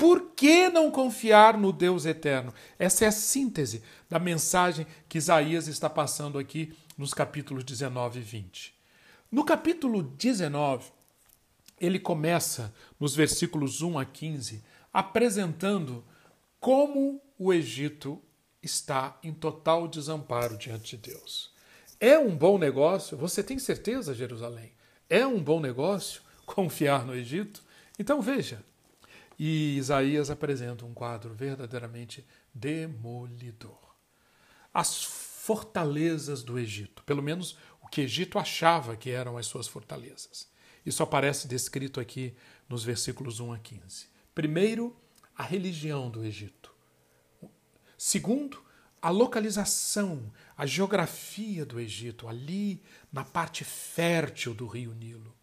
Por 0.00 0.30
que 0.30 0.70
não 0.70 0.90
confiar 0.90 1.58
no 1.58 1.74
Deus 1.74 2.06
eterno? 2.06 2.54
Essa 2.78 3.04
é 3.04 3.08
a 3.08 3.12
síntese 3.12 3.82
da 4.08 4.18
mensagem 4.18 4.86
que 5.06 5.18
Isaías 5.18 5.68
está 5.68 5.90
passando 5.90 6.38
aqui 6.38 6.72
nos 6.96 7.12
capítulos 7.12 7.62
19 7.64 8.18
e 8.18 8.22
20. 8.22 8.74
No 9.30 9.44
capítulo 9.44 10.02
19, 10.02 10.90
ele 11.78 11.98
começa, 11.98 12.74
nos 12.98 13.14
versículos 13.14 13.82
1 13.82 13.98
a 13.98 14.06
15, 14.06 14.64
apresentando 14.90 16.02
como 16.58 17.20
o 17.38 17.52
Egito 17.52 18.22
está 18.62 19.18
em 19.22 19.34
total 19.34 19.86
desamparo 19.86 20.56
diante 20.56 20.96
de 20.96 21.10
Deus. 21.10 21.52
É 22.00 22.18
um 22.18 22.34
bom 22.34 22.56
negócio? 22.56 23.18
Você 23.18 23.42
tem 23.42 23.58
certeza, 23.58 24.14
Jerusalém? 24.14 24.72
É 25.10 25.26
um 25.26 25.42
bom 25.42 25.60
negócio 25.60 26.22
confiar 26.46 27.04
no 27.04 27.14
Egito? 27.14 27.62
Então 27.98 28.22
veja, 28.22 28.64
e 29.42 29.78
Isaías 29.78 30.28
apresenta 30.28 30.84
um 30.84 30.92
quadro 30.92 31.32
verdadeiramente 31.32 32.26
demolidor. 32.52 33.96
As 34.72 35.02
fortalezas 35.02 36.42
do 36.42 36.58
Egito, 36.58 37.02
pelo 37.04 37.22
menos 37.22 37.56
o 37.80 37.88
que 37.88 38.02
Egito 38.02 38.38
achava 38.38 38.98
que 38.98 39.08
eram 39.08 39.38
as 39.38 39.46
suas 39.46 39.66
fortalezas. 39.66 40.46
Isso 40.84 41.02
aparece 41.02 41.48
descrito 41.48 42.00
aqui 42.00 42.36
nos 42.68 42.84
versículos 42.84 43.40
1 43.40 43.54
a 43.54 43.58
15. 43.58 44.08
Primeiro, 44.34 44.94
a 45.34 45.42
religião 45.42 46.10
do 46.10 46.22
Egito. 46.22 46.74
Segundo, 47.96 48.62
a 49.00 49.08
localização, 49.08 50.30
a 50.54 50.66
geografia 50.66 51.64
do 51.64 51.80
Egito, 51.80 52.28
ali 52.28 52.82
na 53.10 53.24
parte 53.24 53.64
fértil 53.64 54.52
do 54.52 54.66
rio 54.66 54.92
Nilo. 54.92 55.34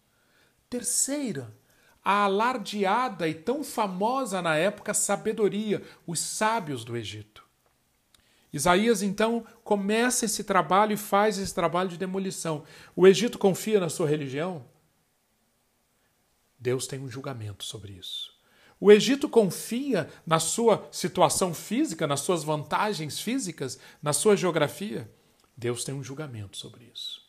Terceira, 0.70 1.52
a 2.04 2.24
alardeada 2.24 3.28
e 3.28 3.34
tão 3.34 3.62
famosa 3.62 4.40
na 4.40 4.56
época 4.56 4.94
sabedoria, 4.94 5.82
os 6.06 6.20
sábios 6.20 6.84
do 6.84 6.96
Egito. 6.96 7.46
Isaías 8.52 9.02
então 9.02 9.44
começa 9.62 10.24
esse 10.24 10.42
trabalho 10.42 10.92
e 10.92 10.96
faz 10.96 11.38
esse 11.38 11.54
trabalho 11.54 11.88
de 11.88 11.98
demolição. 11.98 12.64
O 12.96 13.06
Egito 13.06 13.38
confia 13.38 13.78
na 13.78 13.88
sua 13.88 14.08
religião? 14.08 14.64
Deus 16.58 16.86
tem 16.86 16.98
um 16.98 17.10
julgamento 17.10 17.62
sobre 17.64 17.92
isso. 17.92 18.36
O 18.80 18.90
Egito 18.92 19.28
confia 19.28 20.08
na 20.26 20.38
sua 20.38 20.88
situação 20.90 21.52
física, 21.52 22.06
nas 22.06 22.20
suas 22.20 22.44
vantagens 22.44 23.20
físicas, 23.20 23.78
na 24.02 24.12
sua 24.12 24.36
geografia? 24.36 25.10
Deus 25.56 25.84
tem 25.84 25.94
um 25.94 26.02
julgamento 26.02 26.56
sobre 26.56 26.90
isso. 26.94 27.26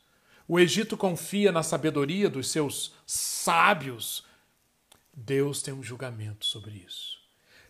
O 0.47 0.59
Egito 0.59 0.95
confia 0.95 1.51
na 1.51 1.63
sabedoria 1.63 2.29
dos 2.29 2.49
seus 2.49 2.93
sábios, 3.05 4.23
Deus 5.13 5.61
tem 5.61 5.73
um 5.73 5.83
julgamento 5.83 6.45
sobre 6.45 6.83
isso. 6.87 7.19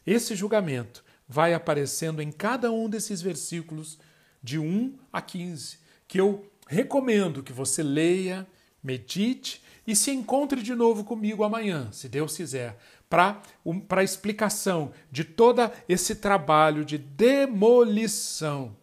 Esse 0.06 0.36
julgamento 0.36 1.04
vai 1.28 1.54
aparecendo 1.54 2.22
em 2.22 2.32
cada 2.32 2.72
um 2.72 2.90
desses 2.90 3.22
versículos 3.22 4.00
de 4.42 4.58
1 4.58 4.98
a 5.12 5.22
15, 5.22 5.80
que 6.08 6.20
eu 6.20 6.50
recomendo 6.68 7.44
que 7.44 7.54
você 7.54 7.84
leia, 7.84 8.48
medite 8.82 9.62
e 9.86 9.96
se 9.96 10.12
encontre 10.12 10.62
de 10.62 10.74
novo 10.74 11.04
comigo 11.04 11.44
amanhã, 11.44 11.92
se 11.92 12.08
Deus 12.08 12.36
quiser, 12.38 12.78
para 13.10 13.42
a 13.90 14.04
explicação 14.04 14.92
de 15.12 15.24
todo 15.24 15.70
esse 15.88 16.16
trabalho 16.16 16.86
de 16.86 16.98
demolição 16.98 18.76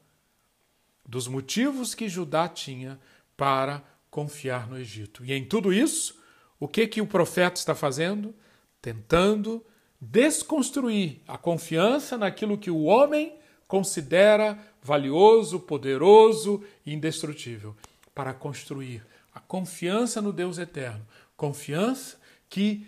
dos 1.08 1.28
motivos 1.28 1.94
que 1.94 2.08
Judá 2.08 2.48
tinha 2.48 2.98
para 3.36 3.84
confiar 4.10 4.68
no 4.68 4.78
Egito. 4.78 5.24
E 5.24 5.32
em 5.32 5.44
tudo 5.44 5.72
isso, 5.72 6.20
o 6.58 6.66
que 6.66 6.86
que 6.86 7.00
o 7.00 7.06
profeta 7.06 7.60
está 7.60 7.74
fazendo? 7.74 8.34
Tentando 8.86 9.66
desconstruir 10.00 11.20
a 11.26 11.36
confiança 11.36 12.16
naquilo 12.16 12.56
que 12.56 12.70
o 12.70 12.84
homem 12.84 13.36
considera 13.66 14.56
valioso, 14.80 15.58
poderoso 15.58 16.62
e 16.86 16.94
indestrutível, 16.94 17.74
para 18.14 18.32
construir 18.32 19.04
a 19.34 19.40
confiança 19.40 20.22
no 20.22 20.32
Deus 20.32 20.56
eterno, 20.56 21.04
confiança 21.36 22.16
que 22.48 22.86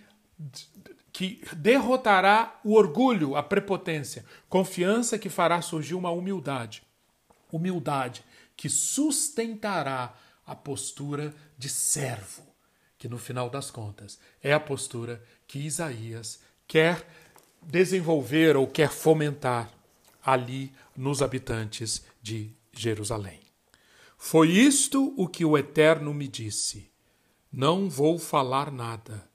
que 1.13 1.43
derrotará 1.57 2.61
o 2.63 2.75
orgulho, 2.75 3.35
a 3.35 3.43
prepotência, 3.43 4.25
confiança 4.49 5.19
que 5.19 5.29
fará 5.29 5.61
surgir 5.61 5.97
uma 5.97 6.13
humildade, 6.13 6.85
humildade 7.51 8.23
que 8.57 8.69
sustentará 8.69 10.15
a 10.47 10.55
postura 10.55 11.35
de 11.59 11.69
servo, 11.69 12.48
que 12.99 13.09
no 13.09 13.17
final 13.19 13.49
das 13.49 13.71
contas 13.71 14.19
é 14.43 14.53
a 14.53 14.61
postura 14.61 15.23
que 15.47 15.61
Isaías 15.61 16.41
quer 16.67 17.09
desenvolver 17.63 18.57
ou 18.57 18.67
quer 18.67 18.91
fomentar 18.91 19.73
ali 20.23 20.73
nos 20.97 21.23
habitantes 21.23 22.05
de 22.21 22.51
Jerusalém. 22.73 23.41
Foi 24.17 24.51
isto 24.51 25.15
o 25.17 25.29
que 25.29 25.45
o 25.45 25.57
Eterno 25.57 26.13
me 26.13 26.27
disse: 26.27 26.91
Não 27.53 27.89
vou 27.89 28.19
falar 28.19 28.73
nada, 28.73 29.31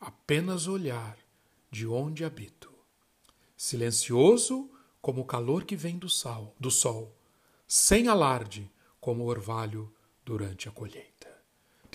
apenas 0.00 0.66
olhar 0.66 1.16
de 1.70 1.86
onde 1.86 2.24
habito. 2.24 2.72
Silencioso 3.56 4.68
como 5.00 5.22
o 5.22 5.24
calor 5.24 5.64
que 5.64 5.76
vem 5.76 5.96
do, 5.96 6.08
sal, 6.08 6.54
do 6.58 6.70
sol, 6.70 7.16
sem 7.66 8.08
alarde 8.08 8.70
como 9.00 9.24
o 9.24 9.28
orvalho 9.28 9.92
durante 10.24 10.68
a 10.68 10.72
colheita. 10.72 11.15